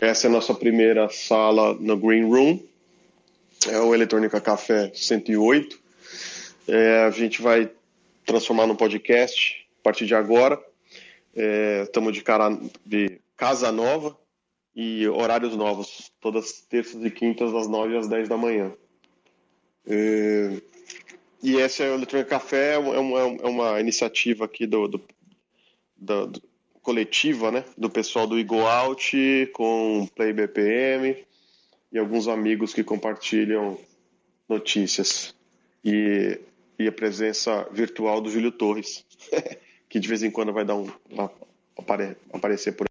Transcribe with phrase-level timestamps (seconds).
[0.00, 2.60] essa é a nossa primeira sala no Green Room,
[3.68, 5.78] é o Eletrônica Café 108.
[6.68, 7.70] É, a gente vai
[8.24, 10.60] transformar no podcast a partir de agora.
[11.82, 14.16] Estamos é, de, cara, de casa nova
[14.74, 18.72] e horários novos, todas terças e quintas, das 9 às 10 da manhã.
[19.86, 20.60] É,
[21.42, 25.00] e esse é o Eletrônica Café, é uma, é uma iniciativa aqui do, do,
[25.96, 26.42] do
[26.86, 31.26] coletiva, né, do pessoal do Eagle Out com Play BPM
[31.90, 33.76] e alguns amigos que compartilham
[34.48, 35.34] notícias
[35.84, 36.38] e,
[36.78, 39.04] e a presença virtual do Júlio Torres,
[39.90, 41.28] que de vez em quando vai dar um uma,
[41.76, 42.86] apare, aparecer por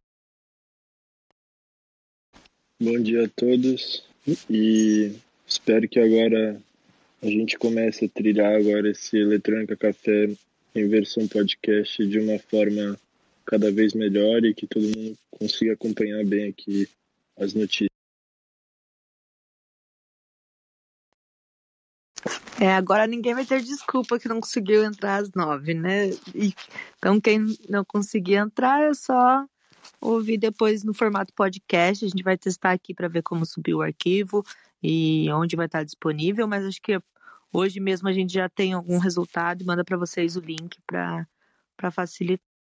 [2.78, 4.04] Bom dia a todos
[4.50, 5.14] e
[5.48, 6.62] espero que agora
[7.24, 10.36] a gente comece a trilhar agora esse Eletrônica Café
[10.76, 13.00] em versão podcast de uma forma
[13.46, 16.88] cada vez melhor e que todo mundo consiga acompanhar bem aqui
[17.38, 17.90] as notícias.
[22.60, 26.10] É, agora ninguém vai ter desculpa que não conseguiu entrar às nove, né?
[26.34, 26.54] E,
[26.98, 29.46] então quem não conseguir entrar é só
[30.02, 32.06] ouvir depois no formato podcast.
[32.06, 34.44] A gente vai testar aqui para ver como subir o arquivo
[34.82, 37.00] e onde vai estar disponível, mas acho que
[37.52, 41.28] hoje mesmo a gente já tem algum resultado e manda para vocês o link para
[41.92, 42.55] facilitar.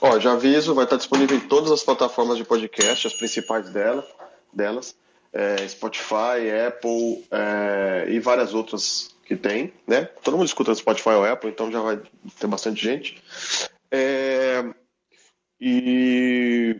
[0.00, 4.06] Ó, já aviso, vai estar disponível em todas as plataformas de podcast, as principais dela,
[4.52, 4.94] delas,
[5.32, 10.04] é, Spotify, Apple é, e várias outras que tem, né?
[10.22, 12.00] Todo mundo escuta Spotify ou Apple, então já vai
[12.38, 13.22] ter bastante gente.
[13.90, 14.64] É,
[15.60, 16.76] e,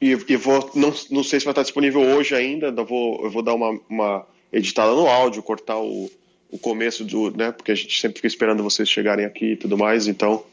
[0.00, 3.30] e, e, vou, não, não sei se vai estar disponível hoje ainda, eu vou, eu
[3.30, 6.10] vou dar uma, uma editada no áudio, cortar o,
[6.50, 7.52] o começo do, né?
[7.52, 10.44] Porque a gente sempre fica esperando vocês chegarem aqui e tudo mais, então.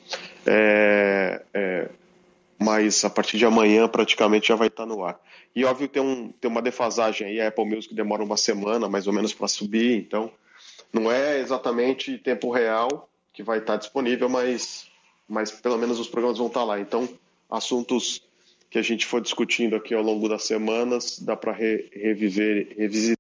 [0.46, 1.90] É, é,
[2.60, 5.20] mas a partir de amanhã praticamente já vai estar no ar.
[5.56, 9.08] E óbvio tem, um, tem uma defasagem aí, a Apple Music demora uma semana mais
[9.08, 10.32] ou menos para subir, então
[10.92, 14.88] não é exatamente tempo real que vai estar disponível, mas,
[15.28, 16.80] mas pelo menos os programas vão estar lá.
[16.80, 17.10] Então,
[17.50, 18.22] assuntos
[18.70, 23.18] que a gente for discutindo aqui ao longo das semanas, dá para re, reviver, revisitar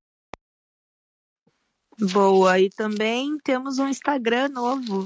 [2.00, 5.06] Boa, e também temos um Instagram novo.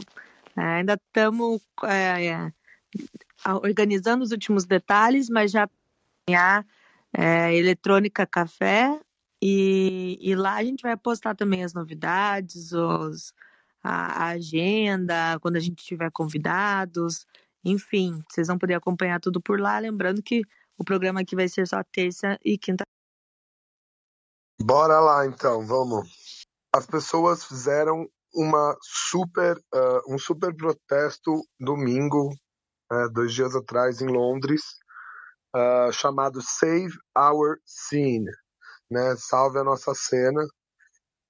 [0.57, 2.53] É, ainda estamos é, é,
[3.61, 5.69] organizando os últimos detalhes, mas já
[7.13, 8.99] é, Eletrônica Café
[9.41, 13.33] e, e, lá a gente vai postar também as novidades, os,
[13.83, 17.25] a, a agenda, quando a gente tiver convidados,
[17.63, 19.77] enfim, vocês vão poder acompanhar tudo por lá.
[19.77, 20.41] Lembrando que
[20.77, 22.83] o programa aqui vai ser só terça e quinta.
[24.59, 26.37] Bora lá então, vamos
[26.77, 32.29] as pessoas fizeram uma super, uh, um super protesto domingo,
[32.93, 34.61] uh, dois dias atrás, em Londres,
[35.55, 38.29] uh, chamado Save Our Scene,
[38.91, 39.15] né?
[39.17, 40.43] Salve a nossa cena,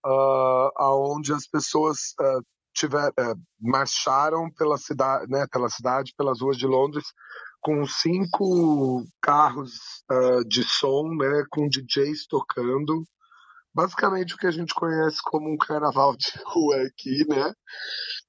[0.06, 2.14] uh, aonde as pessoas
[2.76, 3.10] tiver,
[3.58, 5.48] marcharam pela cidade, né?
[5.50, 7.06] Pela cidade, pelas ruas de Londres,
[7.62, 10.04] com cinco carros
[10.46, 11.46] de som, né?
[11.50, 13.06] Com DJs tocando
[13.78, 17.54] basicamente o que a gente conhece como um carnaval de rua aqui, né?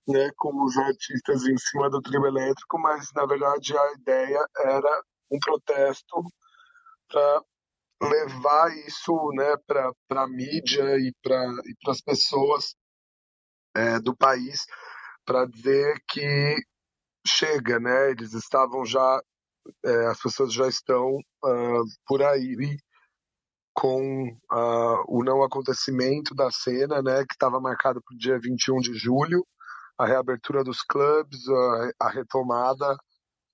[0.07, 0.31] né?
[0.37, 5.39] Com os artistas em cima do trio elétrico, mas na verdade a ideia era um
[5.39, 6.23] protesto
[7.09, 7.43] para
[8.03, 9.91] levar isso né, para
[10.23, 12.77] a mídia e para e as pessoas
[13.75, 14.67] é, do país
[15.25, 16.57] para dizer que
[17.27, 18.11] chega, né?
[18.11, 19.23] Eles estavam já,
[19.85, 22.79] é, as pessoas já estão uh, por aí
[23.79, 28.81] com uh, o não acontecimento da cena, né, que estava marcado para o dia 21
[28.81, 29.47] de julho,
[29.97, 32.95] a reabertura dos clubes, a, a retomada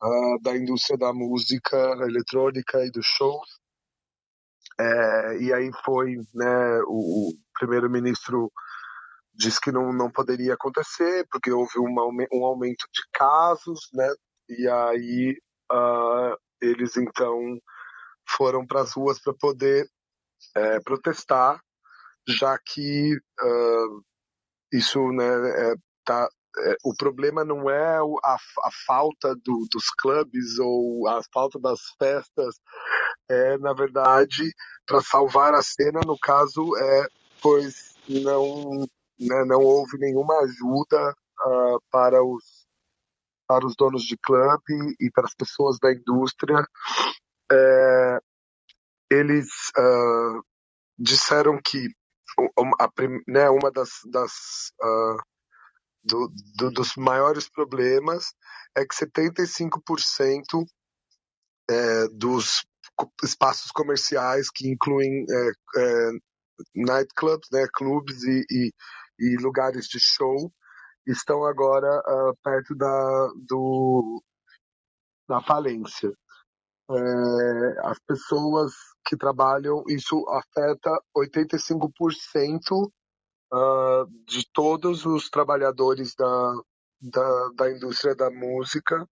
[0.03, 1.77] uh, da indústria da música
[2.07, 3.61] eletrônica e dos shows.
[4.81, 8.51] É, e aí foi, né, o, o primeiro-ministro
[9.35, 14.09] disse que não, não poderia acontecer, porque houve uma, um aumento de casos, né,
[14.49, 15.37] e aí
[15.71, 17.39] uh, eles então
[18.27, 19.87] foram para as ruas para poder
[20.57, 21.61] é, protestar,
[22.27, 24.05] já que uh,
[24.73, 26.29] isso né, é, tá,
[26.59, 31.81] é, o problema não é a, a falta do, dos clubes ou a falta das
[31.99, 32.57] festas,
[33.29, 34.53] é na verdade
[34.87, 37.09] para salvar a cena, no caso é
[37.43, 38.87] pois não
[39.19, 41.15] né, não houve nenhuma ajuda
[41.47, 42.65] uh, para os
[43.47, 46.67] para os donos de clube e para as pessoas da indústria
[47.53, 48.19] é,
[49.19, 50.43] eles uh,
[50.99, 51.89] disseram que
[52.81, 52.89] a,
[53.29, 54.33] né, uma das, das
[54.83, 55.23] uh,
[56.05, 58.35] do, do, dos maiores problemas
[58.77, 60.67] é que 75%
[61.71, 62.65] é, dos
[63.23, 66.11] espaços comerciais que incluem é, é,
[66.75, 68.73] nightclubs, né, clubes e, e,
[69.19, 70.53] e, lugares de show,
[71.07, 74.23] estão agora uh, perto da, do,
[75.29, 76.13] da falência.
[76.91, 76.95] É,
[77.95, 78.73] as pessoas
[79.07, 82.91] que trabalham, isso afeta 85%
[83.53, 86.55] uh, de todos os trabalhadores da,
[87.01, 89.03] da, da indústria da música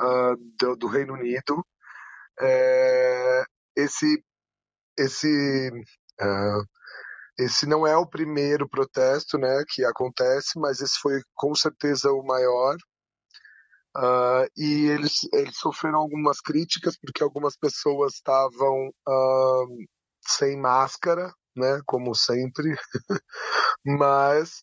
[0.00, 1.64] uh, do, do, Reino Unido.
[2.40, 3.44] É,
[3.76, 4.24] esse
[4.98, 5.70] esse
[6.20, 6.64] uh,
[7.38, 12.22] esse não é o primeiro protesto né, que acontece, mas esse foi com certeza o
[12.22, 12.76] maior.
[13.96, 19.86] Uh, e eles, eles sofreram algumas críticas porque algumas pessoas estavam uh,
[20.26, 22.74] sem máscara, né, como sempre,
[23.84, 24.62] mas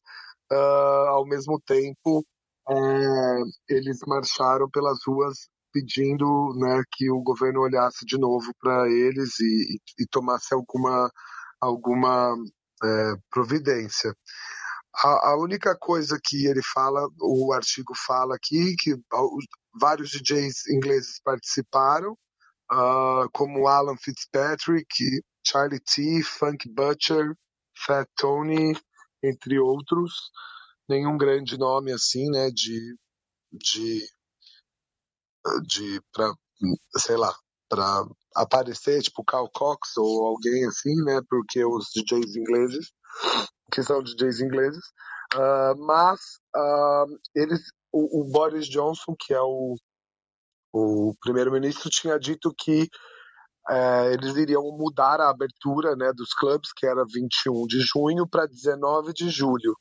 [0.51, 2.25] uh, ao mesmo tempo
[2.69, 9.39] é, eles marcharam pelas ruas pedindo né, que o governo olhasse de novo para eles
[9.39, 11.11] e, e, tomasse alguma,
[11.61, 12.35] alguma
[12.83, 14.13] é, providência.
[14.95, 18.95] A, a, única coisa que ele fala, o artigo fala aqui, que
[19.79, 22.13] vários DJs ingleses participaram,
[22.71, 24.87] uh, como Alan Fitzpatrick,
[25.45, 27.35] Charlie T, Funk Butcher,
[27.85, 28.75] Fat Tony,
[29.23, 30.31] entre outros.
[30.87, 32.95] Nenhum grande nome assim, né, de
[33.51, 34.07] de
[35.67, 36.33] de para
[36.97, 37.33] sei lá,
[37.69, 38.05] para
[38.35, 42.91] aparecer, tipo Carl Cox ou alguém assim, né, porque os DJs ingleses
[43.69, 44.83] que são DJs ingleses,
[45.35, 46.19] uh, mas
[46.55, 47.61] uh, eles,
[47.91, 49.75] o, o, Boris Johnson, que é o,
[50.73, 52.89] o primeiro-ministro, tinha dito que
[53.69, 58.47] uh, eles iriam mudar a abertura né, dos clubes, que era 21 de junho, para
[58.47, 59.75] 19 de julho.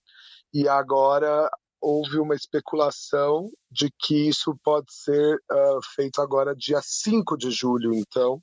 [0.53, 1.51] E agora
[1.81, 7.95] houve uma especulação de que isso pode ser uh, feito agora dia 5 de julho,
[7.95, 8.43] então,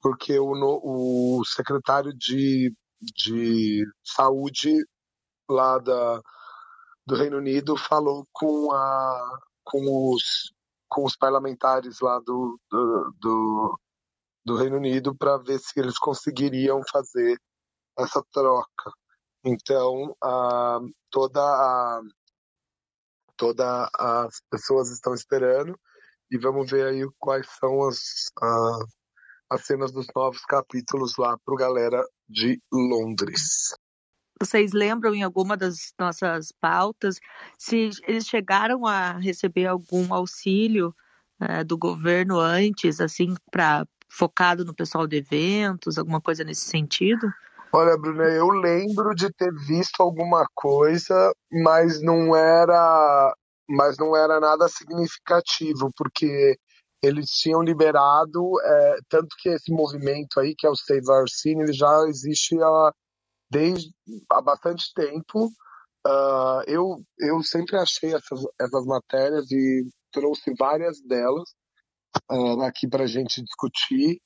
[0.00, 0.52] porque o,
[1.38, 4.84] o secretário de de saúde
[5.48, 6.20] lá da,
[7.06, 10.52] do Reino Unido falou com, a, com, os,
[10.88, 13.80] com os parlamentares lá do, do, do,
[14.44, 17.38] do Reino Unido para ver se eles conseguiriam fazer
[17.98, 18.92] essa troca.
[19.44, 20.78] Então, a,
[21.10, 22.00] toda a,
[23.36, 25.78] toda as pessoas estão esperando
[26.30, 28.30] e vamos ver aí quais são as,
[29.52, 33.74] as cenas dos novos capítulos lá para galera de Londres.
[34.40, 37.20] Vocês lembram em alguma das nossas pautas
[37.58, 40.94] se eles chegaram a receber algum auxílio
[41.38, 47.30] é, do governo antes, assim, para focado no pessoal de eventos, alguma coisa nesse sentido?
[47.74, 53.34] Olha, Bruna, eu lembro de ter visto alguma coisa, mas não era,
[53.68, 56.56] mas não era nada significativo, porque
[57.02, 61.62] eles tinham liberado, é, tanto que esse movimento aí, que é o Save Our Scene,
[61.62, 62.92] ele já existe há,
[63.50, 63.92] desde,
[64.30, 65.46] há bastante tempo.
[66.06, 71.48] Uh, eu, eu sempre achei essas, essas matérias e trouxe várias delas
[72.30, 74.20] uh, aqui para a gente discutir,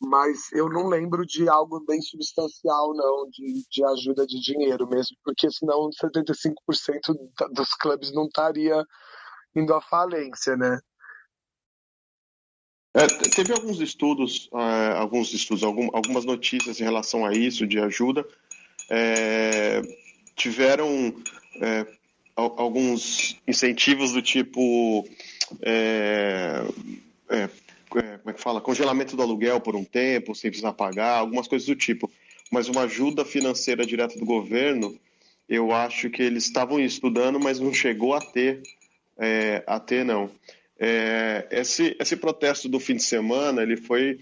[0.00, 5.16] mas eu não lembro de algo bem substancial, não, de, de ajuda de dinheiro mesmo,
[5.24, 6.52] porque senão 75%
[7.52, 8.84] dos clubes não estaria
[9.54, 10.78] indo à falência, né?
[12.92, 17.78] É, teve alguns estudos, uh, alguns estudos, algum, algumas notícias em relação a isso de
[17.78, 18.26] ajuda.
[18.90, 19.82] É,
[20.34, 21.14] tiveram
[21.60, 21.86] é,
[22.34, 25.06] alguns incentivos do tipo
[25.62, 26.64] é,
[27.28, 27.48] é,
[27.88, 28.60] como é que fala?
[28.60, 32.10] Congelamento do aluguel por um tempo, sem precisar pagar, algumas coisas do tipo.
[32.50, 34.98] Mas uma ajuda financeira direta do governo,
[35.48, 38.62] eu acho que eles estavam estudando, mas não chegou a ter,
[39.66, 40.30] a ter não.
[40.82, 44.18] É, esse, esse protesto do fim de semana ele foi,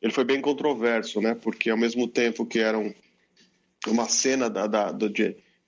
[0.00, 1.36] ele foi bem controverso, né?
[1.40, 2.92] Porque ao mesmo tempo que era um,
[3.86, 4.90] uma cena da, da,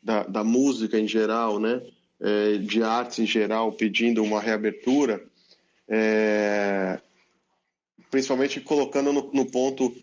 [0.03, 1.81] da, da, música em geral, né?
[2.21, 5.25] É, de artes em geral, pedindo uma reabertura,
[5.89, 6.99] é,
[8.11, 9.95] principalmente colocando no, no, ponto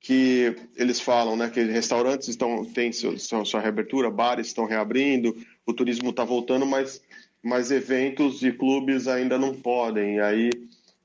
[0.00, 1.50] que eles falam, né?
[1.50, 6.66] Que restaurantes estão têm seu, sua, sua reabertura, bares estão reabrindo, o turismo está voltando,
[6.66, 7.00] mas
[7.42, 10.16] mas eventos e clubes ainda não podem.
[10.16, 10.50] E aí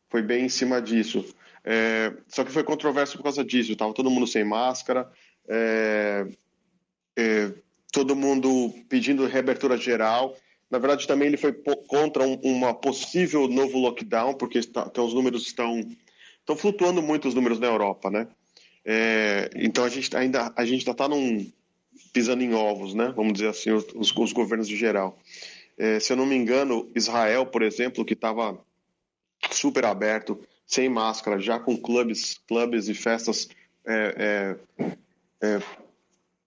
[0.09, 1.25] foi bem em cima disso.
[1.63, 3.75] É, só que foi controverso por causa disso.
[3.75, 5.09] Tava todo mundo sem máscara,
[5.47, 6.27] é,
[7.17, 7.51] é,
[7.91, 10.35] todo mundo pedindo reabertura geral.
[10.69, 11.53] Na verdade, também ele foi
[11.87, 15.79] contra um, uma possível novo lockdown, porque está, então os números estão
[16.39, 18.27] estão flutuando muito os números na Europa, né?
[18.83, 21.49] É, então a gente ainda a gente está num
[22.11, 23.13] pisando em ovos, né?
[23.15, 25.17] Vamos dizer assim, os, os governos de geral.
[25.77, 28.57] É, se eu não me engano, Israel, por exemplo, que estava
[29.51, 33.49] super aberto, sem máscara, já com clubes, clubes e festas
[33.85, 34.85] é, é,
[35.41, 35.61] é,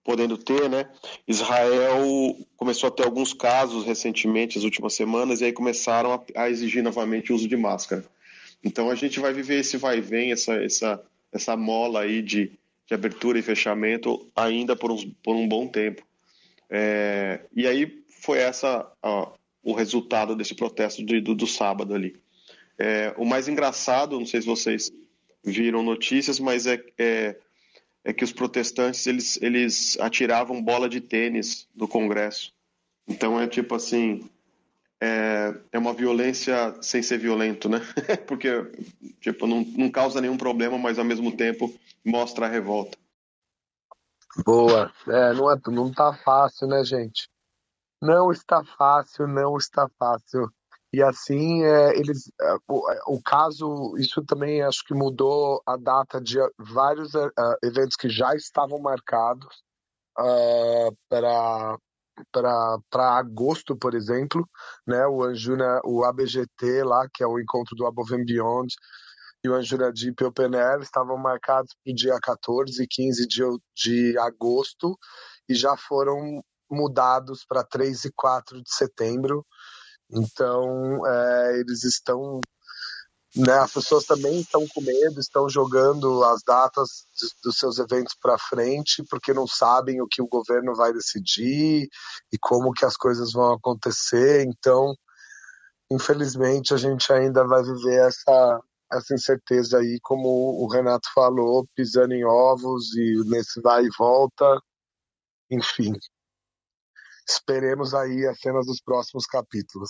[0.03, 0.89] podendo ter, né?
[1.27, 6.49] Israel começou a ter alguns casos recentemente, as últimas semanas, e aí começaram a, a
[6.49, 8.05] exigir novamente o uso de máscara.
[8.63, 12.51] Então a gente vai viver esse vai e vem, essa, essa, essa mola aí de,
[12.85, 16.01] de abertura e fechamento ainda por, uns, por um bom tempo.
[16.69, 18.91] É, e aí foi essa
[19.63, 22.15] o resultado desse protesto de, do, do, sábado ali.
[22.77, 24.91] É, o mais engraçado, não sei se vocês
[25.43, 27.35] viram notícias, mas é, é,
[28.03, 32.53] é, que os protestantes eles, eles atiravam bola de tênis do Congresso.
[33.07, 34.29] Então é tipo assim,
[35.01, 37.81] é, é uma violência sem ser violento, né?
[38.27, 38.49] Porque
[39.19, 41.73] tipo não, não causa nenhum problema, mas ao mesmo tempo
[42.05, 42.97] mostra a revolta.
[44.45, 44.93] Boa.
[45.07, 47.27] É, não, é, não tá fácil, né, gente?
[48.01, 50.51] Não está fácil, não está fácil.
[50.93, 55.75] E assim, é, eles, é, o, é, o, caso, isso também acho que mudou a
[55.75, 57.31] data de vários uh,
[57.63, 59.63] eventos que já estavam marcados
[60.19, 61.77] uh, para
[62.31, 64.47] para agosto, por exemplo,
[64.87, 65.05] né?
[65.05, 68.73] O Anjuna, o ABGT lá, que é o encontro do Above and Beyond,
[69.43, 73.43] e o Anjuna Deep Open Air estavam marcados para o dia 14 e 15 de,
[73.75, 74.97] de agosto
[75.47, 79.45] e já foram mudados para 3 e 4 de setembro.
[80.09, 82.39] Então, é, eles estão.
[83.35, 87.05] Né, as pessoas também estão com medo, estão jogando as datas
[87.43, 91.87] dos seus eventos para frente, porque não sabem o que o governo vai decidir
[92.31, 94.43] e como que as coisas vão acontecer.
[94.47, 94.95] Então,
[95.91, 100.27] infelizmente, a gente ainda vai viver essa, essa incerteza aí, como
[100.63, 104.59] o Renato falou, pisando em ovos e nesse vai e volta.
[105.51, 105.93] Enfim,
[107.27, 109.89] esperemos aí as cenas dos próximos capítulos.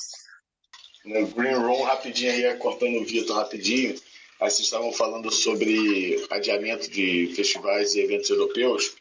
[1.06, 3.96] No Green Room, rapidinho aí, cortando o Vitor rapidinho,
[4.40, 8.96] aí vocês estavam falando sobre adiamento de festivais e eventos europeus.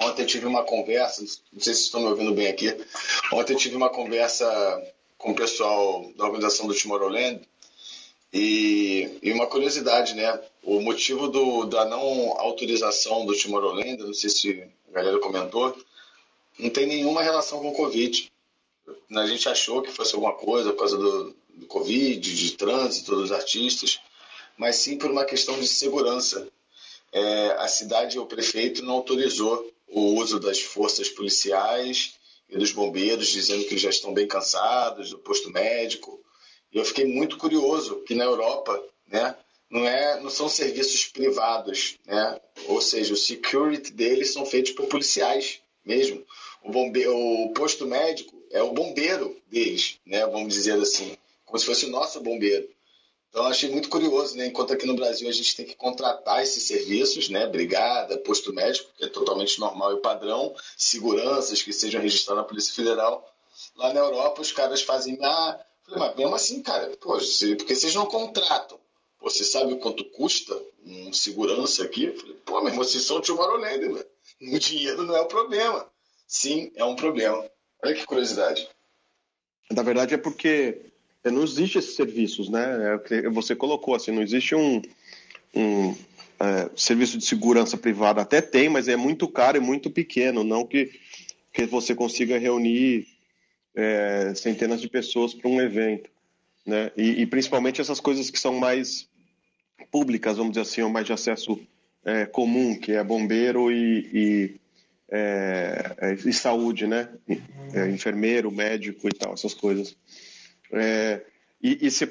[0.00, 2.76] Ontem eu tive uma conversa, não sei se estão me ouvindo bem aqui,
[3.32, 4.44] ontem eu tive uma conversa
[5.16, 7.40] com o pessoal da organização do Tomorrowland
[8.32, 10.40] e, e uma curiosidade, né?
[10.62, 15.76] O motivo do, da não autorização do Tomorrowland, não sei se a galera comentou,
[16.58, 18.30] não tem nenhuma relação com o Covid.
[19.14, 23.32] A gente achou que fosse alguma coisa por causa do, do Covid, de trânsito dos
[23.32, 24.00] artistas,
[24.56, 26.48] mas sim por uma questão de segurança.
[27.12, 32.14] É, a cidade, o prefeito, não autorizou o uso das forças policiais
[32.48, 36.20] e dos bombeiros, dizendo que já estão bem cansados do posto médico.
[36.72, 39.36] E eu fiquei muito curioso que na Europa, né,
[39.70, 42.40] não, é, não são serviços privados, né?
[42.66, 46.24] ou seja, o security deles são feitos por policiais mesmo.
[46.64, 50.26] O, o posto médico é o bombeiro deles, né?
[50.26, 52.68] Vamos dizer assim, como se fosse o nosso bombeiro.
[53.28, 54.46] Então, achei muito curioso, né?
[54.46, 57.46] Enquanto aqui no Brasil a gente tem que contratar esses serviços, né?
[57.48, 62.72] Brigada, posto médico, que é totalmente normal e padrão, seguranças que sejam registradas na Polícia
[62.72, 63.28] Federal.
[63.76, 65.18] Lá na Europa, os caras fazem.
[65.20, 65.60] Ah,
[65.96, 67.18] mas mesmo assim, cara, pô,
[67.58, 68.78] porque vocês não contratam.
[69.20, 72.12] Você sabe quanto custa um segurança aqui?
[72.12, 74.04] Falei, pô, mas vocês são Tomorrowland, né?
[74.42, 75.90] O dinheiro não é o problema.
[76.34, 77.48] Sim, é um problema.
[77.80, 78.68] Olha que curiosidade.
[79.70, 80.80] Na verdade é porque
[81.24, 83.00] não existe esses serviços, né?
[83.08, 84.82] É você colocou assim, não existe um,
[85.54, 85.94] um
[86.40, 88.20] é, serviço de segurança privada.
[88.20, 90.42] Até tem, mas é muito caro e muito pequeno.
[90.42, 90.90] Não que,
[91.52, 93.06] que você consiga reunir
[93.72, 96.10] é, centenas de pessoas para um evento.
[96.66, 96.90] Né?
[96.96, 99.08] E, e, principalmente essas coisas que são mais
[99.88, 101.60] públicas, vamos dizer assim, ou mais de acesso
[102.04, 104.60] é, comum, que é bombeiro e, e,
[105.16, 107.08] é, é e saúde, né?
[107.72, 109.96] É, enfermeiro, médico e tal, essas coisas.
[110.72, 111.22] É,
[111.62, 112.06] e, e você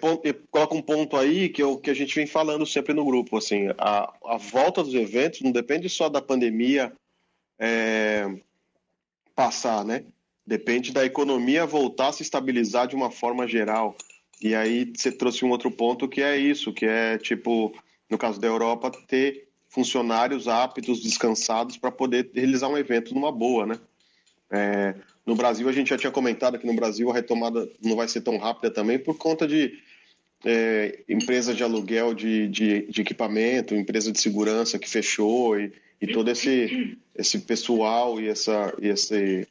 [0.50, 3.68] coloca um ponto aí que, eu, que a gente vem falando sempre no grupo, assim,
[3.78, 6.94] a, a volta dos eventos não depende só da pandemia
[7.60, 8.26] é,
[9.36, 10.06] passar, né?
[10.46, 13.96] Depende da economia voltar a se estabilizar de uma forma geral.
[14.42, 17.74] E aí você trouxe um outro ponto que é isso, que é tipo,
[18.10, 23.66] no caso da Europa, ter funcionários aptos, descansados para poder realizar um evento numa boa,
[23.66, 23.80] né?
[24.52, 24.94] É,
[25.26, 28.22] no Brasil, a gente já tinha comentado que no Brasil a retomada não vai ser
[28.22, 29.74] tão rápida também por conta de
[30.46, 36.06] é, empresa de aluguel de, de, de, equipamento, empresa de segurança que fechou e, e
[36.06, 39.48] todo esse, esse pessoal e, essa, e esse,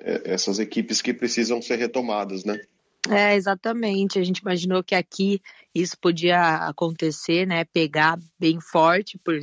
[0.00, 2.60] é, essas equipes que precisam ser retomadas, né?
[3.08, 4.18] É, exatamente.
[4.18, 5.40] A gente imaginou que aqui
[5.74, 7.64] isso podia acontecer, né?
[7.64, 9.40] Pegar bem forte por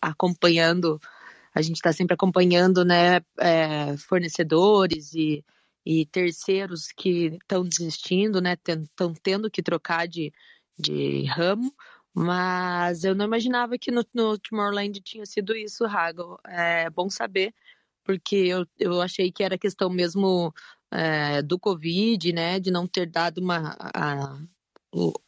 [0.00, 1.00] acompanhando,
[1.54, 3.20] a gente está sempre acompanhando, né?
[3.38, 5.44] É, fornecedores e,
[5.84, 8.56] e terceiros que estão desistindo, né?
[8.66, 10.32] Estão tendo que trocar de,
[10.78, 11.74] de ramo,
[12.14, 16.38] Mas eu não imaginava que no, no Tomorrowland tinha sido isso, Rago.
[16.46, 17.54] É bom saber,
[18.04, 20.52] porque eu, eu achei que era questão mesmo
[20.90, 22.60] é, do Covid, né?
[22.60, 23.76] De não ter dado uma.
[23.94, 24.38] A,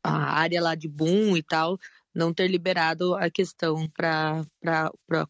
[0.02, 1.78] a área lá de boom e tal,
[2.14, 4.44] não ter liberado a questão para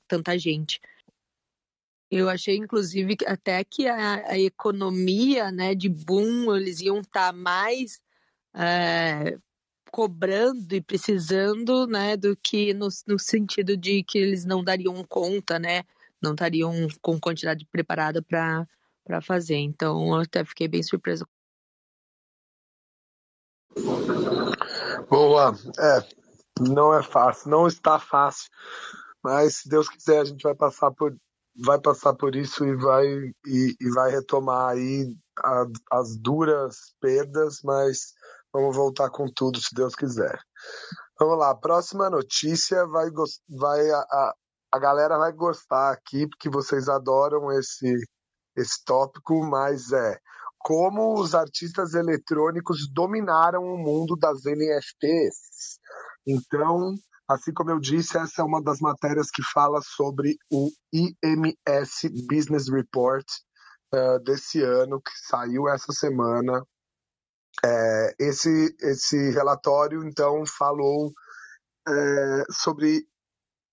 [0.08, 0.80] tanta gente.
[2.10, 7.32] Eu achei, inclusive, até que a, a economia né, de boom, eles iam estar tá
[7.32, 8.00] mais
[8.52, 9.38] é,
[9.92, 15.58] cobrando e precisando né, do que no, no sentido de que eles não dariam conta,
[15.58, 15.84] né?
[16.20, 18.66] Não estariam com quantidade preparada para
[19.22, 19.56] fazer.
[19.56, 21.24] Então, eu até fiquei bem surpresa.
[25.08, 25.54] Boa.
[25.78, 26.08] É,
[26.60, 28.50] não é fácil, não está fácil.
[29.22, 31.14] Mas se Deus quiser, a gente vai passar por
[31.62, 33.06] vai passar por isso e vai,
[33.46, 38.12] e, e vai retomar aí a, as duras perdas, mas
[38.52, 40.38] vamos voltar com tudo se Deus quiser.
[41.18, 43.10] Vamos lá, próxima notícia vai,
[43.48, 44.34] vai a, a,
[44.72, 47.94] a galera vai gostar aqui porque vocês adoram esse
[48.56, 50.18] esse tópico, mas é
[50.58, 55.78] como os artistas eletrônicos dominaram o mundo das NFTs.
[56.30, 56.94] Então,
[57.30, 62.68] Assim como eu disse, essa é uma das matérias que fala sobre o IMS Business
[62.68, 63.24] Report
[63.94, 66.60] uh, desse ano, que saiu essa semana.
[67.64, 71.12] É, esse, esse relatório, então, falou
[71.86, 73.06] é, sobre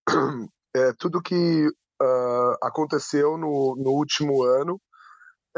[0.75, 4.79] é, tudo que uh, aconteceu no, no último ano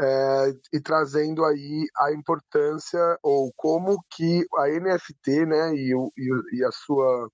[0.00, 6.64] é, e trazendo aí a importância ou como que a NFT né, e, e, e
[6.64, 7.28] a sua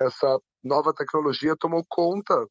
[0.00, 2.46] essa nova tecnologia tomou conta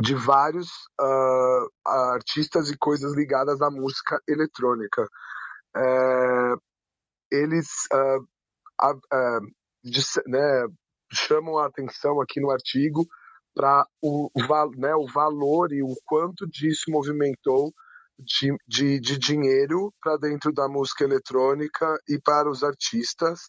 [0.00, 0.68] de vários
[1.00, 5.06] uh, artistas e coisas ligadas à música eletrônica.
[5.74, 6.54] É,
[7.30, 8.22] eles uh,
[8.82, 9.40] uh,
[10.26, 10.66] né,
[11.10, 13.06] chamam a atenção aqui no artigo
[13.54, 14.30] para o,
[14.76, 17.72] né, o valor e o quanto disso movimentou
[18.22, 23.40] de, de, de dinheiro para dentro da música eletrônica e para os artistas.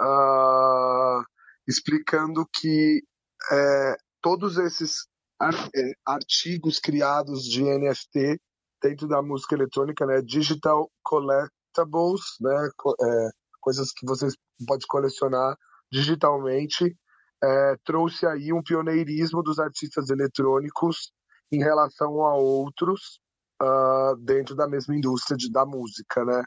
[0.00, 1.22] Uh,
[1.66, 3.02] explicando que
[3.50, 5.06] é, todos esses
[5.40, 8.40] é, artigos criados de NFT
[8.82, 12.68] dentro da música eletrônica, né, digital collectibles, né,
[13.02, 13.28] é,
[13.60, 14.34] coisas que vocês
[14.66, 15.56] podem colecionar
[15.92, 16.96] digitalmente,
[17.42, 21.12] é, trouxe aí um pioneirismo dos artistas eletrônicos
[21.52, 23.20] em relação a outros
[23.62, 26.42] uh, dentro da mesma indústria de, da música, né?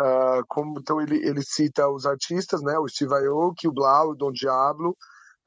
[0.00, 4.14] Uh, como, então ele, ele cita os artistas, né, o Steve Aoki, o Blau, o
[4.14, 4.96] Don Diablo,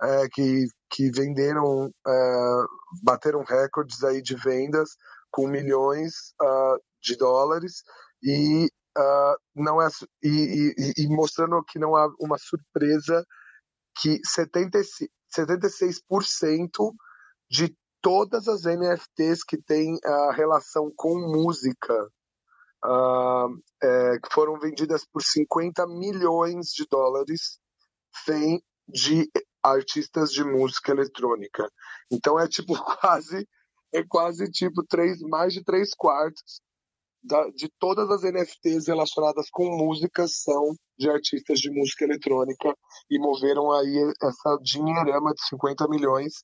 [0.02, 2.56] é, que, que venderam, é,
[3.04, 4.90] bateram recordes aí de vendas
[5.32, 7.84] com milhões uh, de dólares
[8.22, 8.66] e
[8.98, 9.88] uh, não é
[10.22, 13.26] e, e, e, mostrando que não há uma surpresa
[14.00, 16.94] que 76, 76%
[17.50, 21.94] de todas as NFTs que têm a relação com música
[22.86, 23.50] uh,
[23.82, 27.60] é, que foram vendidas por 50 milhões de dólares,
[28.28, 29.30] vem de
[29.64, 31.70] artistas de música eletrônica.
[32.12, 33.48] Então é tipo quase
[33.94, 36.62] é quase tipo três mais de três quartos
[37.24, 42.76] da, de todas as NFTs relacionadas com músicas são de artistas de música eletrônica
[43.10, 46.44] e moveram aí essa dinheirama de 50 milhões.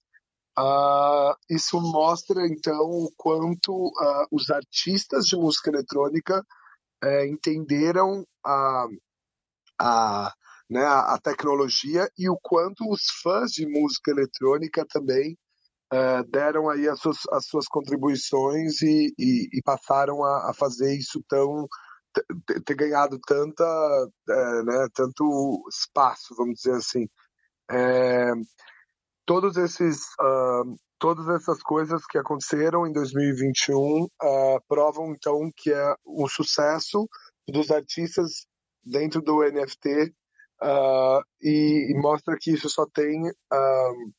[0.57, 6.43] Uh, isso mostra então o quanto uh, os artistas de música eletrônica
[7.03, 8.87] é, entenderam a,
[9.79, 10.33] a,
[10.69, 15.37] né, a tecnologia e o quanto os fãs de música eletrônica também
[15.91, 20.93] é, deram aí as suas, as suas contribuições e, e, e passaram a, a, fazer
[20.97, 21.67] isso tão
[22.65, 23.63] ter, ganhado tanta
[24.29, 27.07] é, né, tanto espaço vamos dizer assim
[29.27, 35.71] todos esses uh, todas essas coisas que aconteceram em 2021 uh, ah, provam então que
[35.71, 37.07] é um sucesso
[37.47, 38.47] dos artistas
[38.83, 40.09] dentro do NFT uh,
[40.63, 44.11] ah, e, e, mostra que isso só tem uh,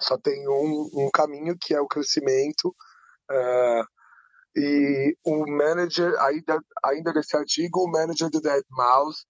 [0.00, 2.76] só tem um, um, caminho que é o crescimento
[4.54, 9.24] e o manager ainda ainda nesse artigo o manager do Dead Mouse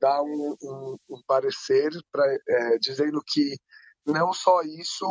[0.00, 3.54] dá um, um, um parecer para é, dizendo que
[4.08, 5.06] não só isso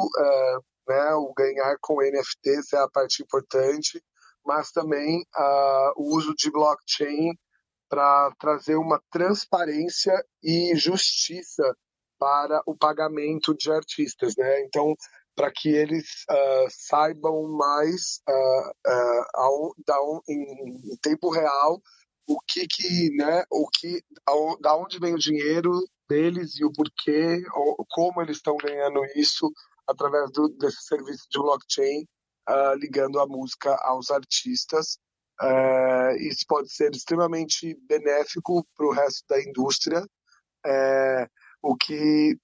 [0.88, 4.01] né, o ganhar com NFTs é a parte importante,
[4.45, 7.33] mas também uh, o uso de blockchain
[7.89, 11.63] para trazer uma transparência e justiça
[12.17, 14.62] para o pagamento de artistas, né?
[14.63, 14.95] Então,
[15.36, 19.95] para que eles uh, saibam mais uh, ao, da,
[20.27, 21.79] em, em, tempo real
[22.27, 25.71] o que que, né, o que, ao, da onde vem o dinheiro
[26.08, 29.52] deles e o porquê, ou como eles estão ganhando isso
[29.88, 32.06] através do, desse serviço de blockchain,
[32.50, 34.98] uh, ligando a música aos artistas.
[35.41, 41.28] Uh, isso pode ser extremamente benéfico para o resto da indústria, uh,
[41.62, 42.38] o que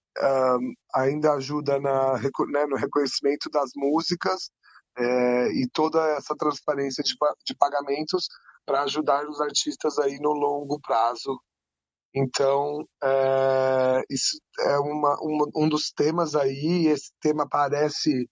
[0.94, 4.52] ainda ajuda na, né, no reconhecimento das músicas
[4.98, 8.28] é, e toda essa transparência de, de pagamentos
[8.66, 11.40] para ajudar os artistas aí no longo prazo.
[12.16, 18.30] Então, é, isso é uma, uma, um dos temas aí, esse tema parece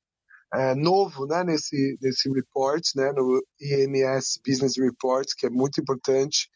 [0.54, 6.50] é, novo né, nesse, nesse report, né, no INS Business Report, que é muito importante.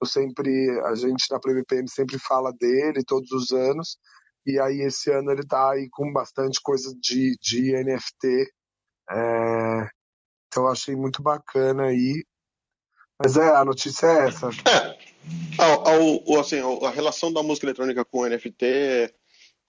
[0.00, 0.50] Eu sempre,
[0.84, 3.96] a gente na PMPM sempre fala dele todos os anos,
[4.44, 8.52] e aí esse ano ele está aí com bastante coisa de, de NFT.
[9.10, 9.88] É,
[10.46, 12.24] então eu achei muito bacana aí.
[13.18, 14.50] Mas é, a notícia é essa.
[15.58, 18.64] Ao, ao, assim, a relação da música eletrônica com o NFT,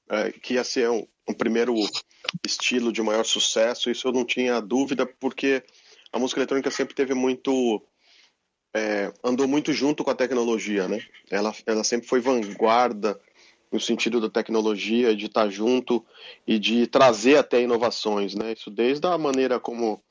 [0.10, 1.74] é, que ia ser um, um, primeiro
[2.46, 5.64] estilo de maior sucesso, isso eu não tinha dúvida, porque
[6.12, 7.82] a música eletrônica sempre teve muito.
[8.76, 11.02] É, andou muito junto com a tecnologia, né?
[11.32, 13.20] Ela, ela sempre foi vanguarda
[13.72, 16.06] no sentido da tecnologia, de estar junto
[16.46, 18.54] e de trazer até inovações, né?
[18.54, 20.02] Isso desde a maneira como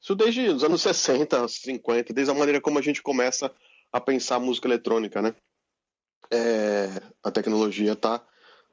[0.00, 3.52] isso desde os anos 60, 50, desde a maneira como a gente começa
[3.92, 5.34] a pensar música eletrônica, né?
[6.30, 8.22] É, a tecnologia tá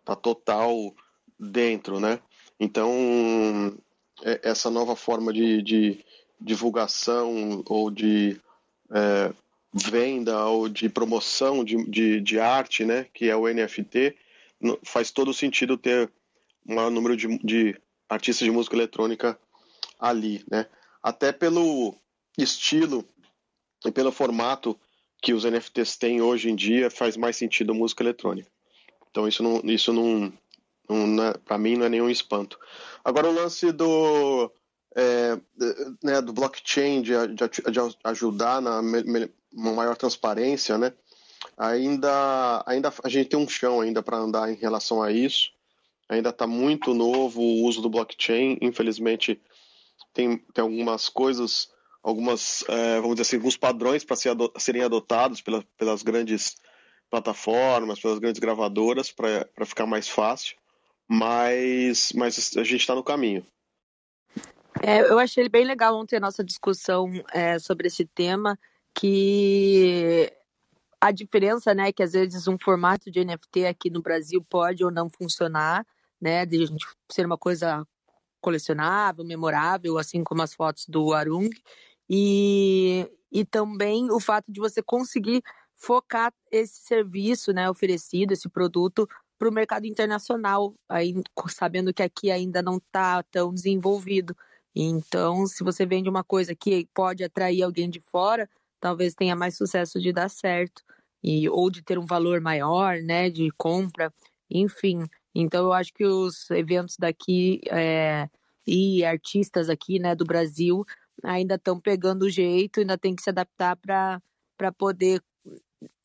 [0.04, 0.94] tá total
[1.40, 2.20] dentro, né?
[2.60, 3.76] Então
[4.24, 6.06] é, essa nova forma de, de
[6.40, 8.40] divulgação ou de
[8.92, 9.34] é,
[9.74, 14.16] venda ou de promoção de, de, de, arte, né, que é o NFT,
[14.84, 16.10] faz todo sentido ter
[16.66, 19.38] um maior número de, de artistas de música eletrônica
[20.00, 20.66] ali, né?
[21.04, 21.96] Até pelo
[22.38, 23.08] estilo
[23.86, 24.80] e pelo formato
[25.22, 28.50] que os NFTs têm hoje em dia, faz mais sentido a música eletrônica.
[29.10, 30.32] Então isso não, isso não,
[30.90, 32.60] não é, para mim não é nenhum espanto.
[33.04, 34.52] Agora o lance do
[34.96, 35.38] é,
[36.04, 38.82] né, do blockchain de, de, de ajudar na
[39.52, 40.94] uma maior transparência, né?
[41.58, 45.52] Ainda, ainda a gente tem um chão ainda para andar em relação a isso.
[46.10, 48.58] Ainda está muito novo o uso do blockchain.
[48.62, 49.42] Infelizmente,
[50.14, 51.70] tem, tem algumas coisas,
[52.06, 56.56] algumas, é, vamos dizer assim, alguns padrões para ser adot serem adotados pela, pelas grandes
[57.10, 60.56] plataformas, pelas grandes gravadoras, para ficar mais fácil.
[61.08, 63.44] Mas, mas a gente está no caminho.
[64.84, 68.58] É, eu achei bem legal ontem a nossa discussão é, sobre esse tema
[68.94, 70.32] que
[71.02, 74.92] a diferença, né, que às vezes um formato de NFT aqui no Brasil pode ou
[74.92, 75.86] não funcionar,
[76.22, 76.68] né, de
[77.12, 77.86] ser uma coisa
[78.42, 81.50] colecionável, memorável, assim como as fotos do Arung,
[82.10, 85.42] e, e também o fato de você conseguir
[85.76, 91.14] focar esse serviço, né, oferecido, esse produto para o mercado internacional, aí,
[91.50, 94.36] sabendo que aqui ainda não está tão desenvolvido.
[94.74, 99.58] Então, se você vende uma coisa que pode atrair alguém de fora, talvez tenha mais
[99.58, 100.84] sucesso de dar certo
[101.24, 104.14] e ou de ter um valor maior, né, de compra,
[104.50, 105.06] enfim.
[105.34, 108.30] Então eu acho que os eventos daqui é,
[108.66, 110.86] e artistas aqui, né, do Brasil
[111.26, 115.22] ainda estão pegando o jeito, ainda tem que se adaptar para poder,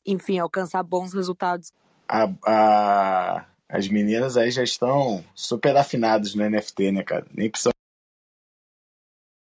[0.05, 1.71] enfim, alcançar bons resultados.
[2.07, 7.25] A, a, as meninas aí já estão super afinadas no NFT, né, cara?
[7.33, 7.71] Nem precisa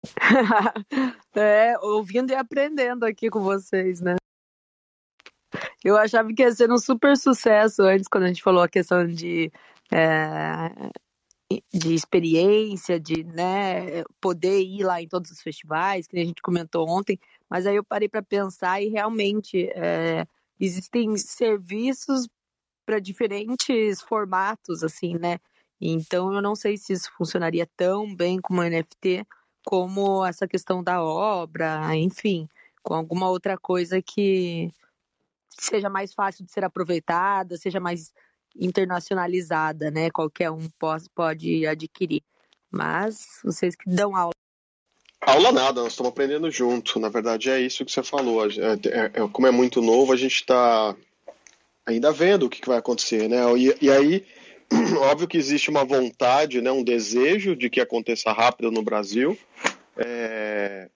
[1.34, 4.16] é, ouvindo e aprendendo aqui com vocês, né?
[5.82, 9.06] Eu achava que ia ser um super sucesso antes, quando a gente falou a questão
[9.06, 9.52] de,
[9.92, 10.90] é,
[11.72, 16.88] de experiência, de né, poder ir lá em todos os festivais, que a gente comentou
[16.88, 20.26] ontem, mas aí eu parei para pensar e realmente é,
[20.58, 22.28] existem serviços
[22.86, 25.38] para diferentes formatos, assim, né?
[25.80, 29.26] Então eu não sei se isso funcionaria tão bem como NFT,
[29.64, 32.48] como essa questão da obra, enfim,
[32.82, 34.70] com alguma outra coisa que
[35.50, 38.12] seja mais fácil de ser aproveitada, seja mais
[38.56, 40.10] internacionalizada, né?
[40.10, 42.22] Qualquer um pode, pode adquirir.
[42.70, 44.32] Mas vocês que dão aula.
[45.20, 46.98] Aula nada, nós estamos aprendendo junto.
[46.98, 48.44] Na verdade, é isso que você falou.
[48.46, 50.94] É, é, é, como é muito novo, a gente está
[51.86, 53.40] ainda vendo o que, vai acontecer, né?
[53.56, 54.24] E, e aí,
[55.00, 59.38] óbvio que existe uma vontade, né, um desejo de que aconteça rápido no Brasil,
[59.96, 60.88] é,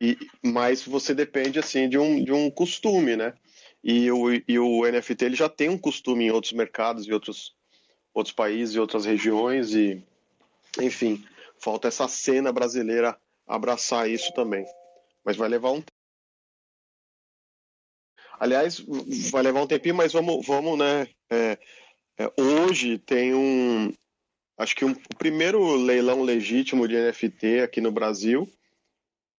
[0.00, 3.32] e, mas você depende assim de um, de um costume, né?
[3.88, 7.54] E o, e o NFT ele já tem um costume em outros mercados e outros,
[8.12, 10.04] outros países e outras regiões e
[10.82, 11.24] enfim,
[11.56, 14.66] falta essa cena brasileira abraçar isso também.
[15.24, 15.84] Mas vai levar um
[18.40, 18.80] Aliás,
[19.30, 21.56] vai levar um tempinho, mas vamos, vamos né, é,
[22.18, 23.92] É, hoje tem um,
[24.58, 28.50] acho que um, o primeiro leilão legítimo de NFT aqui no Brasil.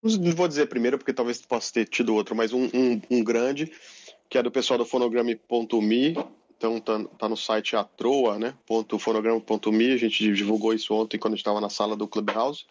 [0.01, 3.71] Não vou dizer primeiro, porque talvez possa ter tido outro, mas um, um, um grande,
[4.29, 6.17] que é do pessoal do fonograma.me.
[6.57, 8.53] Então tá, tá, no site atroa, né?
[8.99, 9.91] .fonograma.me.
[9.91, 12.65] A gente divulgou isso ontem quando a gente estava na sala do Clubhouse.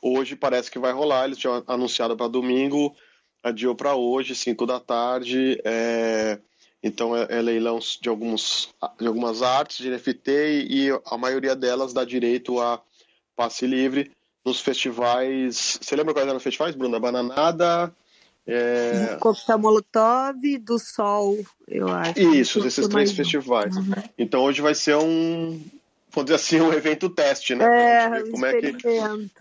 [0.00, 1.26] Hoje parece que vai rolar.
[1.26, 2.94] Eles tinham anunciado para domingo,
[3.42, 5.60] adiou para hoje, 5 da tarde.
[5.64, 6.38] É...
[6.82, 8.68] Então é, é, leilão de, alguns,
[9.00, 10.30] de algumas artes de NFT
[10.68, 12.78] e a maioria delas dá direito a
[13.34, 14.10] passe livre
[14.44, 15.78] nos festivais.
[15.80, 17.00] Você lembra quais eram os festivais, Bruna?
[17.00, 17.94] Bananada.
[18.46, 19.16] É...
[19.20, 22.18] Coquetel Molotov do Sol, eu acho.
[22.18, 23.74] Isso, esses três festivais.
[23.76, 23.94] Uhum.
[24.18, 25.60] Então hoje vai ser um,
[26.10, 27.64] vamos dizer assim, um evento teste, né?
[27.64, 28.88] É, um como experimento.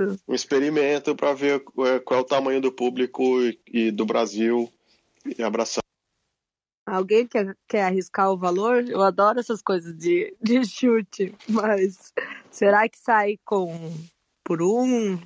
[0.03, 3.91] É que, um experimento para ver é, qual é o tamanho do público e, e
[3.91, 4.71] do Brasil
[5.37, 5.83] e abraçar.
[6.85, 8.87] Alguém quer, quer arriscar o valor?
[8.87, 12.13] Eu adoro essas coisas de, de chute, mas
[12.51, 13.93] será que sai com
[14.43, 15.17] por um,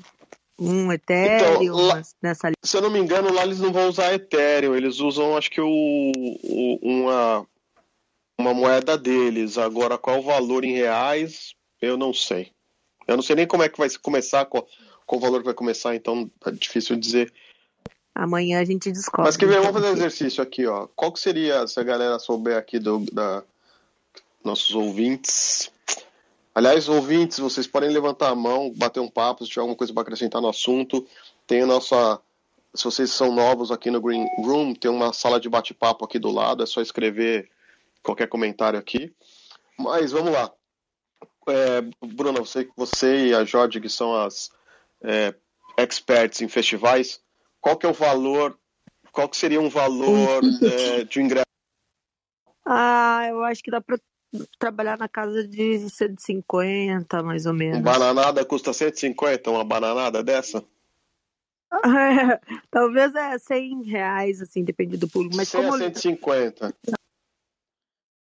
[0.60, 4.14] um Ethereum então, lá, nessa Se eu não me engano, lá eles não vão usar
[4.14, 7.48] Ethereum, eles usam acho que o, o, uma,
[8.38, 9.58] uma moeda deles.
[9.58, 12.52] Agora, qual o valor em reais, eu não sei.
[13.08, 14.68] Eu não sei nem como é que vai começar, qual,
[15.06, 17.32] qual o valor que vai começar, então é difícil dizer.
[18.14, 19.28] Amanhã a gente descobre.
[19.28, 20.88] Mas que vem, vamos fazer um exercício aqui, ó.
[20.96, 23.44] Qual que seria, se a galera souber aqui do, da
[24.44, 25.72] nossos ouvintes?
[26.58, 30.02] Aliás, ouvintes, vocês podem levantar a mão, bater um papo, se tiver alguma coisa para
[30.02, 31.08] acrescentar no assunto.
[31.46, 32.20] Tem a nossa.
[32.74, 36.32] Se vocês são novos aqui no Green Room, tem uma sala de bate-papo aqui do
[36.32, 37.48] lado, é só escrever
[38.02, 39.14] qualquer comentário aqui.
[39.78, 40.52] Mas vamos lá.
[41.48, 44.50] É, Bruna, você, você e a Jorge, que são as
[45.04, 45.36] é,
[45.78, 47.22] experts em festivais,
[47.62, 48.58] qual que é o valor,
[49.12, 51.46] qual que seria um valor é, de ingresso?
[52.70, 53.98] Ah, eu acho que dá para
[54.60, 57.80] trabalhar na casa de 150, mais ou menos.
[57.80, 60.64] Bananada custa 150, uma bananada dessa?
[61.72, 62.40] É,
[62.72, 65.36] talvez é 100 reais, assim, depende do público.
[65.36, 65.76] Mas 100 como...
[65.76, 66.74] a 150.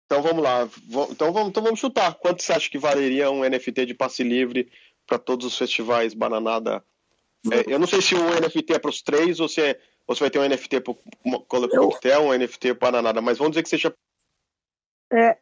[0.05, 0.69] Então vamos lá.
[1.09, 2.13] Então vamos, então vamos chutar.
[2.15, 4.71] Quanto você acha que valeria um NFT de passe livre
[5.05, 6.83] para todos os festivais Bananada?
[7.51, 10.15] É, eu não sei se o NFT é para os três ou se, é, ou
[10.15, 13.63] se vai ter um NFT para o Coquetel, um NFT para Bananada, mas vamos dizer
[13.63, 13.93] que seja.
[15.11, 15.37] É,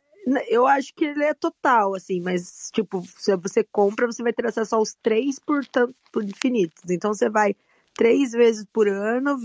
[0.47, 4.45] eu acho que ele é total, assim, mas, tipo, se você compra, você vai ter
[4.45, 6.89] acesso aos três por, tanto, por infinitos.
[6.89, 7.55] Então você vai
[7.95, 9.37] três vezes por ano